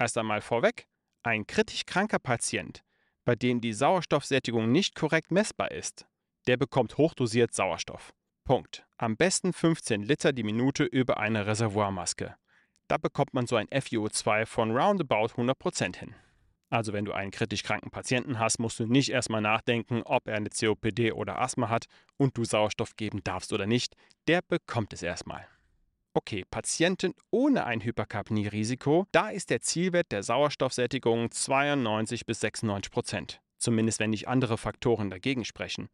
Erst 0.01 0.19
einmal 0.19 0.41
vorweg, 0.41 0.89
ein 1.23 1.47
kritisch 1.47 1.87
kranker 1.87 2.19
Patient, 2.19 2.83
bei 3.25 3.37
dem 3.37 3.61
die 3.61 3.73
Sauerstoffsättigung 3.73 4.73
nicht 4.73 4.97
korrekt 4.97 5.31
messbar 5.31 5.71
ist, 5.71 6.09
der 6.49 6.57
bekommt 6.57 6.99
hochdosiert 6.99 7.55
Sauerstoff. 7.55 8.13
Punkt. 8.45 8.85
Am 8.97 9.17
besten 9.17 9.53
15 9.53 10.03
Liter 10.03 10.33
die 10.33 10.43
Minute 10.43 10.83
über 10.83 11.19
eine 11.19 11.47
Reservoirmaske. 11.47 12.35
Da 12.89 12.99
bekommt 12.99 13.33
man 13.33 13.47
so 13.47 13.55
ein 13.55 13.69
FiO2 13.69 14.45
von 14.45 14.77
roundabout 14.77 15.35
100% 15.37 15.97
hin. 15.99 16.17
Also 16.69 16.93
wenn 16.93 17.05
du 17.05 17.13
einen 17.13 17.31
kritisch 17.31 17.63
kranken 17.63 17.91
Patienten 17.91 18.39
hast, 18.39 18.59
musst 18.59 18.81
du 18.81 18.87
nicht 18.87 19.11
erstmal 19.11 19.41
nachdenken, 19.41 20.03
ob 20.05 20.27
er 20.27 20.37
eine 20.37 20.51
COPD 20.51 21.13
oder 21.13 21.41
Asthma 21.41 21.69
hat 21.69 21.87
und 22.17 22.37
du 22.37 22.45
Sauerstoff 22.45 22.97
geben 22.97 23.23
darfst 23.23 23.53
oder 23.53 23.67
nicht. 23.67 23.95
Der 24.27 24.43
bekommt 24.43 24.93
es 24.93 25.03
erstmal. 25.03 25.47
Okay, 26.13 26.45
Patienten 26.51 27.13
ohne 27.31 27.67
ein 27.67 27.83
Hyperkapnierisiko, 27.83 29.07
da 29.13 29.29
ist 29.29 29.51
der 29.51 29.61
Zielwert 29.61 30.11
der 30.13 30.23
Sauerstoffsättigung 30.23 31.31
92 31.31 32.25
bis 32.25 32.41
96 32.41 32.91
Prozent. 32.91 33.41
Zumindest 33.59 34.01
wenn 34.01 34.11
nicht 34.11 34.27
andere 34.27 34.59
Faktoren 34.59 35.11
dagegen 35.11 35.45
sprechen. 35.45 35.89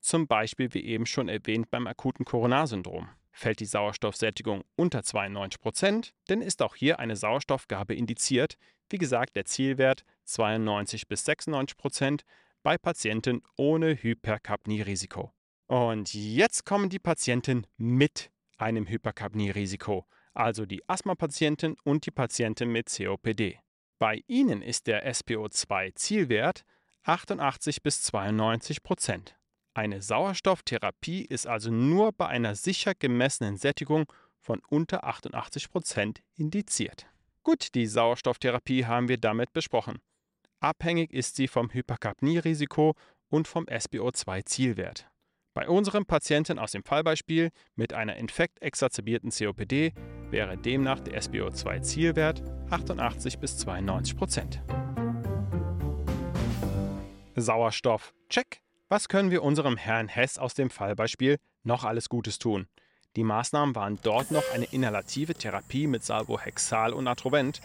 Zum 0.00 0.26
Beispiel, 0.26 0.74
wie 0.74 0.84
eben 0.84 1.06
schon 1.06 1.28
erwähnt, 1.28 1.70
beim 1.70 1.86
akuten 1.86 2.24
Coronarsyndrom. 2.24 3.08
Fällt 3.30 3.60
die 3.60 3.66
Sauerstoffsättigung 3.66 4.64
unter 4.74 5.02
92 5.02 5.60
Prozent, 5.60 6.12
dann 6.26 6.42
ist 6.42 6.60
auch 6.60 6.74
hier 6.74 6.98
eine 6.98 7.14
Sauerstoffgabe 7.14 7.94
indiziert. 7.94 8.58
Wie 8.90 8.98
gesagt, 8.98 9.36
der 9.36 9.44
Zielwert 9.44 10.04
92 10.28 11.08
bis 11.08 11.24
96 11.24 11.76
Prozent 11.76 12.24
bei 12.62 12.76
Patienten 12.78 13.42
ohne 13.56 13.94
Hyperkapnierisiko. 14.02 15.32
Und 15.66 16.14
jetzt 16.14 16.64
kommen 16.64 16.88
die 16.88 16.98
Patienten 16.98 17.66
mit 17.76 18.30
einem 18.56 18.86
Hyperkapnierisiko, 18.86 20.06
also 20.34 20.66
die 20.66 20.88
Asthmapatienten 20.88 21.76
und 21.84 22.06
die 22.06 22.10
Patienten 22.10 22.70
mit 22.70 22.94
COPD. 22.94 23.60
Bei 23.98 24.22
ihnen 24.26 24.62
ist 24.62 24.86
der 24.86 25.10
SPO2-Zielwert 25.12 26.64
88 27.04 27.82
bis 27.82 28.02
92 28.02 28.82
Prozent. 28.82 29.36
Eine 29.74 30.02
Sauerstofftherapie 30.02 31.24
ist 31.24 31.46
also 31.46 31.70
nur 31.70 32.12
bei 32.12 32.26
einer 32.26 32.54
sicher 32.54 32.94
gemessenen 32.94 33.56
Sättigung 33.56 34.12
von 34.40 34.60
unter 34.68 35.04
88 35.04 35.70
Prozent 35.70 36.22
indiziert. 36.34 37.06
Gut, 37.42 37.74
die 37.74 37.86
Sauerstofftherapie 37.86 38.86
haben 38.86 39.08
wir 39.08 39.18
damit 39.18 39.52
besprochen. 39.52 40.00
Abhängig 40.60 41.12
ist 41.12 41.36
sie 41.36 41.46
vom 41.46 41.70
Hyperkapnierisiko 41.72 42.94
und 43.28 43.46
vom 43.46 43.64
SBO2-Zielwert. 43.66 45.08
Bei 45.54 45.68
unserem 45.68 46.04
Patienten 46.04 46.58
aus 46.58 46.72
dem 46.72 46.84
Fallbeispiel 46.84 47.50
mit 47.74 47.92
einer 47.92 48.16
infektexazerbierten 48.16 49.30
COPD 49.30 49.92
wäre 50.30 50.56
demnach 50.56 51.00
der 51.00 51.20
SBO2-Zielwert 51.20 52.42
88 52.70 53.38
bis 53.38 53.58
92 53.58 54.16
Prozent. 54.16 54.62
Sauerstoff, 57.34 58.14
check. 58.28 58.62
Was 58.88 59.08
können 59.08 59.30
wir 59.30 59.42
unserem 59.42 59.76
Herrn 59.76 60.08
Hess 60.08 60.38
aus 60.38 60.54
dem 60.54 60.70
Fallbeispiel 60.70 61.38
noch 61.62 61.84
alles 61.84 62.08
Gutes 62.08 62.38
tun? 62.38 62.66
Die 63.16 63.24
Maßnahmen 63.24 63.74
waren 63.74 63.98
dort 64.02 64.30
noch 64.30 64.44
eine 64.52 64.66
inhalative 64.66 65.34
Therapie 65.34 65.86
mit 65.86 66.04
Salvohexal 66.04 66.92
und 66.92 67.06
Atrovent. 67.06 67.60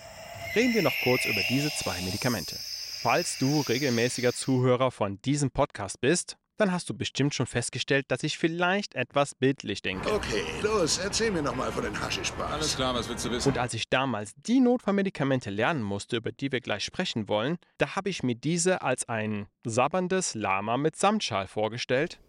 Reden 0.55 0.73
wir 0.73 0.83
noch 0.83 0.95
kurz 1.03 1.25
über 1.25 1.41
diese 1.49 1.69
zwei 1.69 1.99
Medikamente. 2.01 2.55
Falls 3.03 3.37
du 3.37 3.59
regelmäßiger 3.59 4.31
Zuhörer 4.31 4.89
von 4.89 5.21
diesem 5.23 5.51
Podcast 5.51 5.99
bist, 5.99 6.37
dann 6.55 6.71
hast 6.71 6.89
du 6.89 6.93
bestimmt 6.93 7.35
schon 7.35 7.47
festgestellt, 7.47 8.05
dass 8.07 8.23
ich 8.23 8.37
vielleicht 8.37 8.95
etwas 8.95 9.35
bildlich 9.35 9.81
denke. 9.81 10.09
Okay, 10.09 10.41
los, 10.61 10.99
erzähl 10.99 11.29
mir 11.29 11.41
nochmal 11.41 11.69
von 11.73 11.83
den 11.83 11.99
Haschischbars. 11.99 12.53
Alles 12.53 12.77
klar, 12.77 12.95
was 12.95 13.09
willst 13.09 13.25
du 13.25 13.31
wissen? 13.31 13.49
Und 13.49 13.57
als 13.57 13.73
ich 13.73 13.89
damals 13.89 14.35
die 14.37 14.61
Notfallmedikamente 14.61 15.49
lernen 15.49 15.83
musste, 15.83 16.15
über 16.15 16.31
die 16.31 16.53
wir 16.53 16.61
gleich 16.61 16.85
sprechen 16.85 17.27
wollen, 17.27 17.57
da 17.77 17.97
habe 17.97 18.09
ich 18.09 18.23
mir 18.23 18.35
diese 18.35 18.81
als 18.81 19.09
ein 19.09 19.47
sabberndes 19.65 20.33
Lama 20.33 20.77
mit 20.77 20.95
Samtschal 20.95 21.47
vorgestellt, 21.47 22.21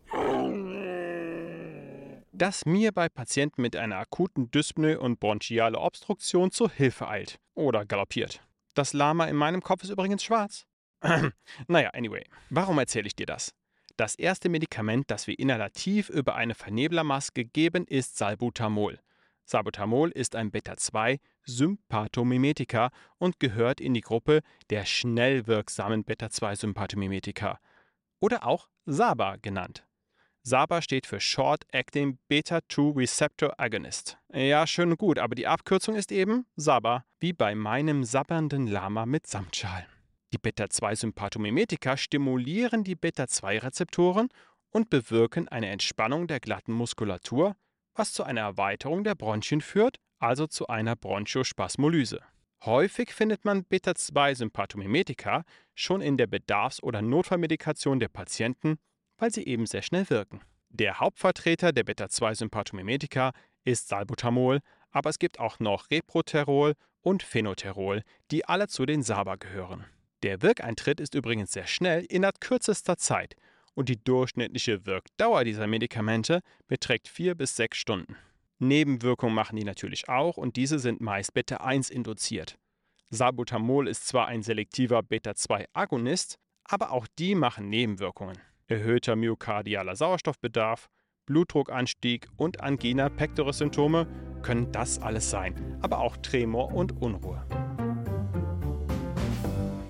das 2.33 2.67
mir 2.67 2.91
bei 2.91 3.09
Patienten 3.09 3.63
mit 3.63 3.77
einer 3.77 3.99
akuten 3.99 4.51
Dyspnoe 4.51 4.99
und 4.99 5.21
bronchiale 5.21 5.79
Obstruktion 5.79 6.51
zur 6.51 6.69
Hilfe 6.69 7.07
eilt 7.07 7.39
oder 7.55 7.85
galoppiert. 7.85 8.41
Das 8.75 8.93
Lama 8.93 9.25
in 9.27 9.37
meinem 9.37 9.63
Kopf 9.63 9.85
ist 9.85 9.91
übrigens 9.91 10.25
schwarz. 10.25 10.67
naja, 11.69 11.91
anyway, 11.91 12.25
warum 12.51 12.79
erzähle 12.79 13.07
ich 13.07 13.17
dir 13.17 13.27
das? 13.27 13.55
Das 13.97 14.17
erste 14.17 14.49
Medikament, 14.49 15.09
das 15.11 15.29
wir 15.29 15.39
inhalativ 15.39 16.09
über 16.09 16.35
eine 16.35 16.57
Verneblermaske 16.57 17.45
geben, 17.45 17.87
ist 17.87 18.19
Salbutamol. 18.19 18.99
Salbutamol 19.45 20.11
ist 20.11 20.35
ein 20.35 20.51
Beta-2-Sympathomimetika 20.51 22.91
und 23.19 23.39
gehört 23.39 23.81
in 23.81 23.95
die 23.95 24.01
Gruppe 24.01 24.41
der 24.71 24.85
schnell 24.87 25.47
wirksamen 25.47 26.03
Beta-2-Sympathomimetika 26.03 27.61
oder 28.21 28.47
auch 28.47 28.69
SABA 28.87 29.37
genannt. 29.37 29.87
SABA 30.47 30.83
steht 30.83 31.07
für 31.07 31.21
Short 31.21 31.65
Acting 31.73 32.19
Beta-2 32.29 32.99
Receptor 32.99 33.55
Agonist. 33.57 34.19
Ja, 34.31 34.67
schön 34.67 34.91
und 34.91 34.99
gut, 34.99 35.19
aber 35.19 35.35
die 35.35 35.47
Abkürzung 35.47 35.95
ist 35.95 36.13
eben 36.13 36.45
SABA, 36.57 37.07
wie 37.19 37.33
bei 37.33 37.55
meinem 37.55 38.05
sabbernden 38.05 38.67
Lama 38.67 39.07
mit 39.07 39.27
Samtschal. 39.27 39.87
Die 40.35 40.39
Beta-2-Sympathomimetika 40.39 41.97
stimulieren 41.97 42.85
die 42.85 42.95
Beta-2-Rezeptoren 42.95 44.29
und 44.71 44.91
bewirken 44.91 45.49
eine 45.49 45.71
Entspannung 45.71 46.27
der 46.27 46.41
glatten 46.41 46.75
Muskulatur, 46.75 47.57
was 47.95 48.13
zu 48.13 48.23
einer 48.23 48.43
Erweiterung 48.43 49.03
der 49.03 49.15
Bronchien 49.15 49.63
führt, 49.63 49.97
also 50.19 50.47
zu 50.47 50.67
einer 50.67 50.95
Bronchospasmolyse. 50.95 52.21
Häufig 52.67 53.15
findet 53.15 53.47
man 53.47 53.65
Beta-2-Sympathomimetika 53.65 55.45
schon 55.75 56.03
in 56.03 56.19
der 56.19 56.27
Bedarfs- 56.27 56.83
oder 56.83 57.01
Notfallmedikation 57.01 57.99
der 57.99 58.09
Patienten, 58.09 58.77
weil 59.25 59.33
sie 59.33 59.47
eben 59.47 59.65
sehr 59.65 59.81
schnell 59.81 60.11
wirken. 60.11 60.43
Der 60.69 61.01
Hauptvertreter 61.01 61.73
der 61.73 61.85
Beta-2-Sympathomimetika 61.85 63.33
ist 63.65 63.89
Salbutamol, 63.89 64.61
aber 64.91 65.09
es 65.09 65.19
gibt 65.19 65.41
auch 65.41 65.61
noch 65.61 65.91
Reproterol 65.91 66.75
und 67.01 67.23
Phenoterol, 67.23 68.03
die 68.31 68.45
alle 68.45 68.69
zu 68.69 68.85
den 68.85 69.03
SABA 69.03 69.37
gehören. 69.37 69.87
Der 70.25 70.43
Wirkeintritt 70.43 71.01
ist 71.01 71.15
übrigens 71.15 71.53
sehr 71.53 71.67
schnell 71.67 72.05
innerhalb 72.05 72.39
kürzester 72.43 72.99
Zeit 72.99 73.35
und 73.73 73.89
die 73.89 73.97
durchschnittliche 73.97 74.85
Wirkdauer 74.85 75.45
dieser 75.45 75.69
Medikamente 75.69 76.41
beträgt 76.67 77.09
vier 77.09 77.35
bis 77.35 77.57
sechs 77.57 77.79
Stunden. 77.79 78.17
Nebenwirkungen 78.59 79.35
machen 79.35 79.57
die 79.57 79.65
natürlich 79.65 80.11
auch 80.11 80.37
und 80.37 80.57
diese 80.57 80.79
sind 80.79 81.01
meist 81.01 81.33
Beta-1 81.33 81.91
induziert. 81.91 82.59
Salbutamol 83.09 83.89
ist 83.89 84.07
zwar 84.07 84.27
ein 84.27 84.43
selektiver 84.43 85.03
Beta-2-Agonist, 85.03 86.37
aber 86.65 86.91
auch 86.91 87.07
die 87.19 87.35
machen 87.35 87.71
Nebenwirkungen. 87.71 88.39
Erhöhter 88.69 89.17
myokardialer 89.17 89.97
Sauerstoffbedarf, 89.97 90.89
Blutdruckanstieg 91.27 92.29
und 92.37 92.61
Angina 92.61 93.09
pectoris 93.09 93.59
Symptome 93.59 94.07
können 94.43 94.71
das 94.73 95.01
alles 95.01 95.31
sein, 95.31 95.79
aber 95.83 95.99
auch 95.99 96.17
Tremor 96.19 96.73
und 96.73 97.01
Unruhe. 97.01 97.47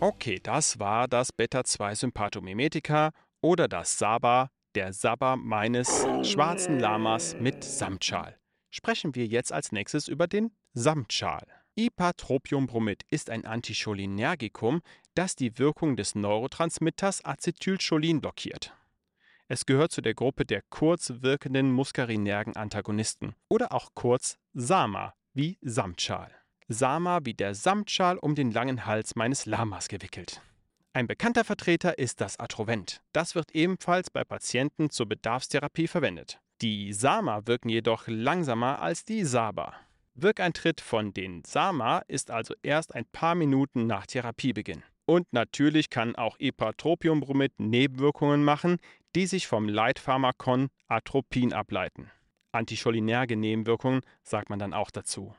Okay, 0.00 0.38
das 0.42 0.78
war 0.78 1.08
das 1.08 1.32
Beta-2-Sympathomimetika 1.32 3.10
oder 3.40 3.68
das 3.68 3.98
Saba, 3.98 4.50
der 4.74 4.92
Saba 4.92 5.36
meines 5.36 6.06
schwarzen 6.22 6.78
Lamas 6.78 7.36
mit 7.40 7.64
Samtschal 7.64 8.38
sprechen 8.74 9.14
wir 9.14 9.26
jetzt 9.26 9.52
als 9.52 9.70
nächstes 9.72 10.08
über 10.08 10.26
den 10.26 10.50
Samtschal. 10.72 11.46
Ipatropiumbromid 11.76 13.02
ist 13.10 13.30
ein 13.30 13.44
Anticholinergikum, 13.44 14.80
das 15.14 15.34
die 15.34 15.58
Wirkung 15.58 15.96
des 15.96 16.14
Neurotransmitters 16.14 17.24
Acetylcholin 17.24 18.20
blockiert. 18.20 18.72
Es 19.48 19.66
gehört 19.66 19.92
zu 19.92 20.00
der 20.00 20.14
Gruppe 20.14 20.44
der 20.44 20.62
kurz 20.70 21.12
wirkenden 21.20 21.72
muskarinergen 21.72 22.56
Antagonisten 22.56 23.34
oder 23.48 23.72
auch 23.72 23.90
kurz 23.94 24.38
SAMA 24.54 25.14
wie 25.34 25.58
Samtschal. 25.60 26.30
SAMA 26.68 27.20
wie 27.24 27.34
der 27.34 27.54
Samtschal 27.54 28.18
um 28.18 28.34
den 28.34 28.52
langen 28.52 28.86
Hals 28.86 29.16
meines 29.16 29.44
Lamas 29.44 29.88
gewickelt. 29.88 30.40
Ein 30.94 31.08
bekannter 31.08 31.44
Vertreter 31.44 31.98
ist 31.98 32.20
das 32.20 32.38
Atrovent. 32.38 33.02
Das 33.12 33.34
wird 33.34 33.50
ebenfalls 33.52 34.10
bei 34.10 34.24
Patienten 34.24 34.90
zur 34.90 35.06
Bedarfstherapie 35.06 35.88
verwendet. 35.88 36.38
Die 36.62 36.92
Sama 36.92 37.46
wirken 37.46 37.68
jedoch 37.68 38.04
langsamer 38.06 38.80
als 38.80 39.04
die 39.04 39.24
Saba. 39.24 39.74
Wirkeintritt 40.16 40.80
von 40.80 41.12
den 41.12 41.42
Sama 41.44 42.02
ist 42.06 42.30
also 42.30 42.54
erst 42.62 42.94
ein 42.94 43.04
paar 43.04 43.34
Minuten 43.34 43.88
nach 43.88 44.06
Therapiebeginn. 44.06 44.84
Und 45.06 45.32
natürlich 45.32 45.90
kann 45.90 46.14
auch 46.14 46.38
Epatropiumbromid 46.38 47.58
Nebenwirkungen 47.58 48.44
machen, 48.44 48.78
die 49.16 49.26
sich 49.26 49.48
vom 49.48 49.68
Leitpharmakon 49.68 50.68
Atropin 50.86 51.52
ableiten. 51.52 52.10
Anticholinerge 52.52 53.36
Nebenwirkungen 53.36 54.02
sagt 54.22 54.50
man 54.50 54.60
dann 54.60 54.72
auch 54.72 54.92
dazu. 54.92 55.34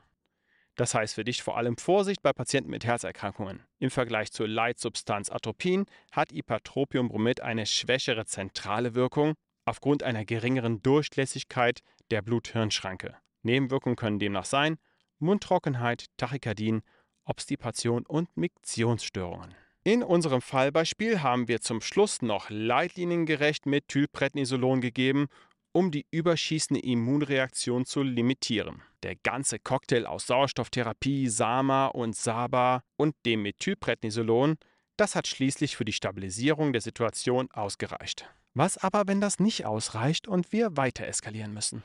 Das 0.74 0.94
heißt 0.94 1.14
für 1.14 1.24
dich 1.24 1.42
vor 1.42 1.56
allem 1.56 1.78
Vorsicht 1.78 2.22
bei 2.22 2.34
Patienten 2.34 2.70
mit 2.70 2.84
Herzerkrankungen. 2.84 3.62
Im 3.78 3.90
Vergleich 3.90 4.30
zur 4.30 4.46
Leitsubstanz 4.46 5.30
Atropin 5.30 5.86
hat 6.12 6.32
Ipatropiumbromid 6.32 7.40
eine 7.40 7.64
schwächere 7.64 8.26
zentrale 8.26 8.94
Wirkung 8.94 9.32
aufgrund 9.64 10.02
einer 10.02 10.26
geringeren 10.26 10.82
Durchlässigkeit 10.82 11.80
der 12.10 12.20
Blut-Hirn-Schranke. 12.20 13.16
Nebenwirkungen 13.46 13.96
können 13.96 14.18
demnach 14.18 14.44
sein 14.44 14.76
Mundtrockenheit, 15.18 16.06
Tachykardien, 16.18 16.82
Obstipation 17.24 18.04
und 18.04 18.36
Miktionsstörungen. 18.36 19.54
In 19.82 20.02
unserem 20.02 20.42
Fallbeispiel 20.42 21.22
haben 21.22 21.48
wir 21.48 21.60
zum 21.60 21.80
Schluss 21.80 22.20
noch 22.20 22.50
leitliniengerecht 22.50 23.66
Methylprednisolon 23.66 24.80
gegeben, 24.80 25.28
um 25.72 25.90
die 25.90 26.06
überschießende 26.10 26.80
Immunreaktion 26.80 27.84
zu 27.84 28.02
limitieren. 28.02 28.82
Der 29.02 29.14
ganze 29.14 29.58
Cocktail 29.58 30.06
aus 30.06 30.26
Sauerstofftherapie, 30.26 31.28
SAMA 31.28 31.86
und 31.88 32.16
SABA 32.16 32.82
und 32.96 33.14
dem 33.24 33.42
Methylprednisolon, 33.42 34.56
das 34.96 35.14
hat 35.14 35.26
schließlich 35.26 35.76
für 35.76 35.84
die 35.84 35.92
Stabilisierung 35.92 36.72
der 36.72 36.80
Situation 36.80 37.50
ausgereicht. 37.52 38.28
Was 38.56 38.78
aber, 38.78 39.06
wenn 39.06 39.20
das 39.20 39.38
nicht 39.38 39.66
ausreicht 39.66 40.26
und 40.26 40.50
wir 40.50 40.78
weiter 40.78 41.06
eskalieren 41.06 41.52
müssen? 41.52 41.82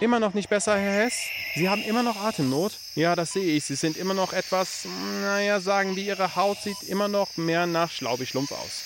Immer 0.00 0.20
noch 0.20 0.34
nicht 0.34 0.50
besser, 0.50 0.76
Herr 0.76 1.04
Hess? 1.04 1.14
Sie 1.54 1.66
haben 1.66 1.82
immer 1.82 2.02
noch 2.02 2.16
Atemnot? 2.16 2.78
Ja, 2.94 3.16
das 3.16 3.32
sehe 3.32 3.56
ich. 3.56 3.64
Sie 3.64 3.74
sind 3.74 3.96
immer 3.96 4.12
noch 4.12 4.34
etwas, 4.34 4.86
naja, 5.22 5.60
sagen 5.60 5.96
wir, 5.96 6.04
Ihre 6.04 6.36
Haut 6.36 6.58
sieht 6.58 6.82
immer 6.82 7.08
noch 7.08 7.38
mehr 7.38 7.64
nach 7.66 7.90
Schlaubi-Schlumpf 7.90 8.52
aus. 8.52 8.82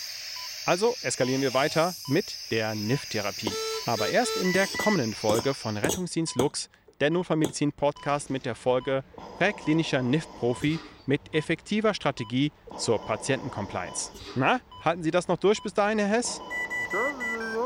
Also 0.65 0.95
eskalieren 1.03 1.43
wir 1.43 1.55
weiter 1.55 1.93
mit 2.07 2.37
der 2.53 2.77
NIF-Therapie. 2.77 3.51
Aber 3.87 4.09
erst 4.09 4.37
in 4.37 4.53
der 4.53 4.69
kommenden 4.79 5.13
Folge 5.13 5.55
von 5.55 5.77
Rettungsdienst 5.77 6.37
Lux, 6.37 6.71
der 7.01 7.11
Notfallmedizin-Podcast 7.11 8.31
mit 8.31 8.47
der 8.47 8.55
Folge 8.55 9.03
Präklinischer 9.39 10.03
NIF-Profi 10.03 10.79
mit 11.07 11.21
effektiver 11.35 11.95
Strategie 11.95 12.53
zur 12.79 13.01
Patientencompliance. 13.01 14.13
Na, 14.37 14.61
halten 14.85 15.03
Sie 15.03 15.11
das 15.11 15.27
noch 15.27 15.39
durch 15.39 15.61
bis 15.61 15.75
dahin, 15.75 15.99
Herr 15.99 16.09
Hess? 16.09 16.41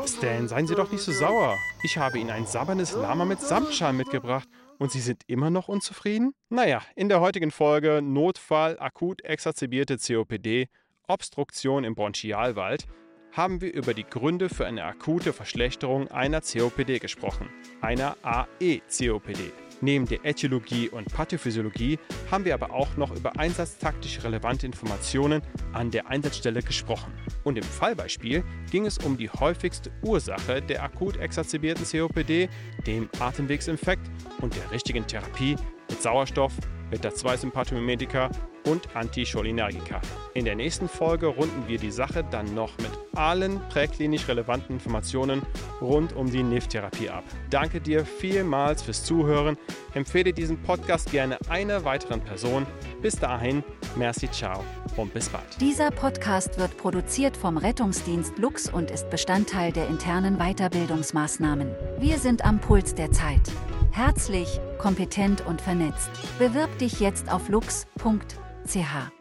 Stan, 0.07 0.47
seien 0.47 0.67
Sie 0.67 0.75
doch 0.75 0.91
nicht 0.91 1.01
so 1.01 1.11
sauer. 1.11 1.57
Ich 1.83 1.97
habe 1.97 2.19
Ihnen 2.19 2.29
ein 2.29 2.45
sabbernes 2.45 2.93
Lama 2.93 3.25
mit 3.25 3.39
Samtschal 3.41 3.93
mitgebracht 3.93 4.47
und 4.79 4.91
Sie 4.91 4.99
sind 4.99 5.23
immer 5.27 5.49
noch 5.49 5.67
unzufrieden? 5.67 6.33
Naja, 6.49 6.81
in 6.95 7.07
der 7.07 7.21
heutigen 7.21 7.51
Folge 7.51 8.01
Notfall 8.01 8.79
akut 8.79 9.23
exazerbierte 9.23 9.97
COPD, 9.97 10.69
Obstruktion 11.07 11.83
im 11.83 11.95
Bronchialwald, 11.95 12.87
haben 13.31 13.61
wir 13.61 13.73
über 13.73 13.93
die 13.93 14.03
Gründe 14.03 14.49
für 14.49 14.65
eine 14.65 14.83
akute 14.83 15.33
Verschlechterung 15.33 16.09
einer 16.09 16.41
COPD 16.41 16.99
gesprochen, 16.99 17.49
einer 17.81 18.17
AE-COPD. 18.23 19.51
Neben 19.81 20.05
der 20.05 20.23
Äthiologie 20.23 20.89
und 20.89 21.11
Pathophysiologie 21.11 21.97
haben 22.29 22.45
wir 22.45 22.53
aber 22.53 22.71
auch 22.71 22.95
noch 22.97 23.15
über 23.15 23.37
einsatztaktisch 23.39 24.23
relevante 24.23 24.67
Informationen 24.67 25.41
an 25.73 25.89
der 25.89 26.07
Einsatzstelle 26.07 26.61
gesprochen. 26.61 27.11
Und 27.43 27.57
im 27.57 27.63
Fallbeispiel 27.63 28.43
ging 28.69 28.85
es 28.85 28.99
um 28.99 29.17
die 29.17 29.29
häufigste 29.29 29.91
Ursache 30.03 30.61
der 30.61 30.83
akut 30.83 31.17
exazerbierten 31.17 31.83
COPD, 31.83 32.47
dem 32.85 33.09
Atemwegsinfekt 33.19 34.09
und 34.39 34.55
der 34.55 34.69
richtigen 34.71 35.07
Therapie 35.07 35.55
mit 35.89 36.01
Sauerstoff, 36.01 36.53
Beta-2-Sympathomimetika 36.91 38.29
und 38.67 38.95
Anticholinergika. 38.95 40.01
In 40.33 40.45
der 40.45 40.55
nächsten 40.55 40.87
Folge 40.87 41.27
runden 41.27 41.67
wir 41.67 41.79
die 41.79 41.91
Sache 41.91 42.23
dann 42.29 42.53
noch 42.53 42.77
mit 42.77 42.91
allen 43.15 43.59
präklinisch 43.69 44.27
relevanten 44.27 44.75
Informationen 44.75 45.41
rund 45.81 46.15
um 46.15 46.29
die 46.29 46.43
NIF-Therapie 46.43 47.09
ab. 47.09 47.23
Danke 47.49 47.81
dir 47.81 48.05
vielmals 48.05 48.83
fürs 48.83 49.03
Zuhören. 49.03 49.57
Empfehle 49.93 50.31
diesen 50.31 50.61
Podcast 50.61 51.11
gerne 51.11 51.37
einer 51.49 51.83
weiteren 51.83 52.21
Person. 52.21 52.65
Bis 53.01 53.15
dahin, 53.15 53.63
merci, 53.95 54.29
ciao 54.29 54.63
und 54.95 55.13
bis 55.13 55.29
bald. 55.29 55.59
Dieser 55.59 55.89
Podcast 55.91 56.57
wird 56.59 56.77
produziert 56.77 57.35
vom 57.35 57.57
Rettungsdienst 57.57 58.37
Lux 58.37 58.69
und 58.69 58.91
ist 58.91 59.09
Bestandteil 59.09 59.71
der 59.71 59.87
internen 59.87 60.37
Weiterbildungsmaßnahmen. 60.37 61.71
Wir 61.99 62.17
sind 62.17 62.45
am 62.45 62.59
Puls 62.59 62.95
der 62.95 63.11
Zeit. 63.11 63.41
Herzlich, 63.91 64.61
kompetent 64.77 65.45
und 65.45 65.61
vernetzt. 65.61 66.09
Bewirb 66.39 66.77
dich 66.79 67.01
jetzt 67.01 67.31
auf 67.31 67.49
lux.ch. 67.49 69.20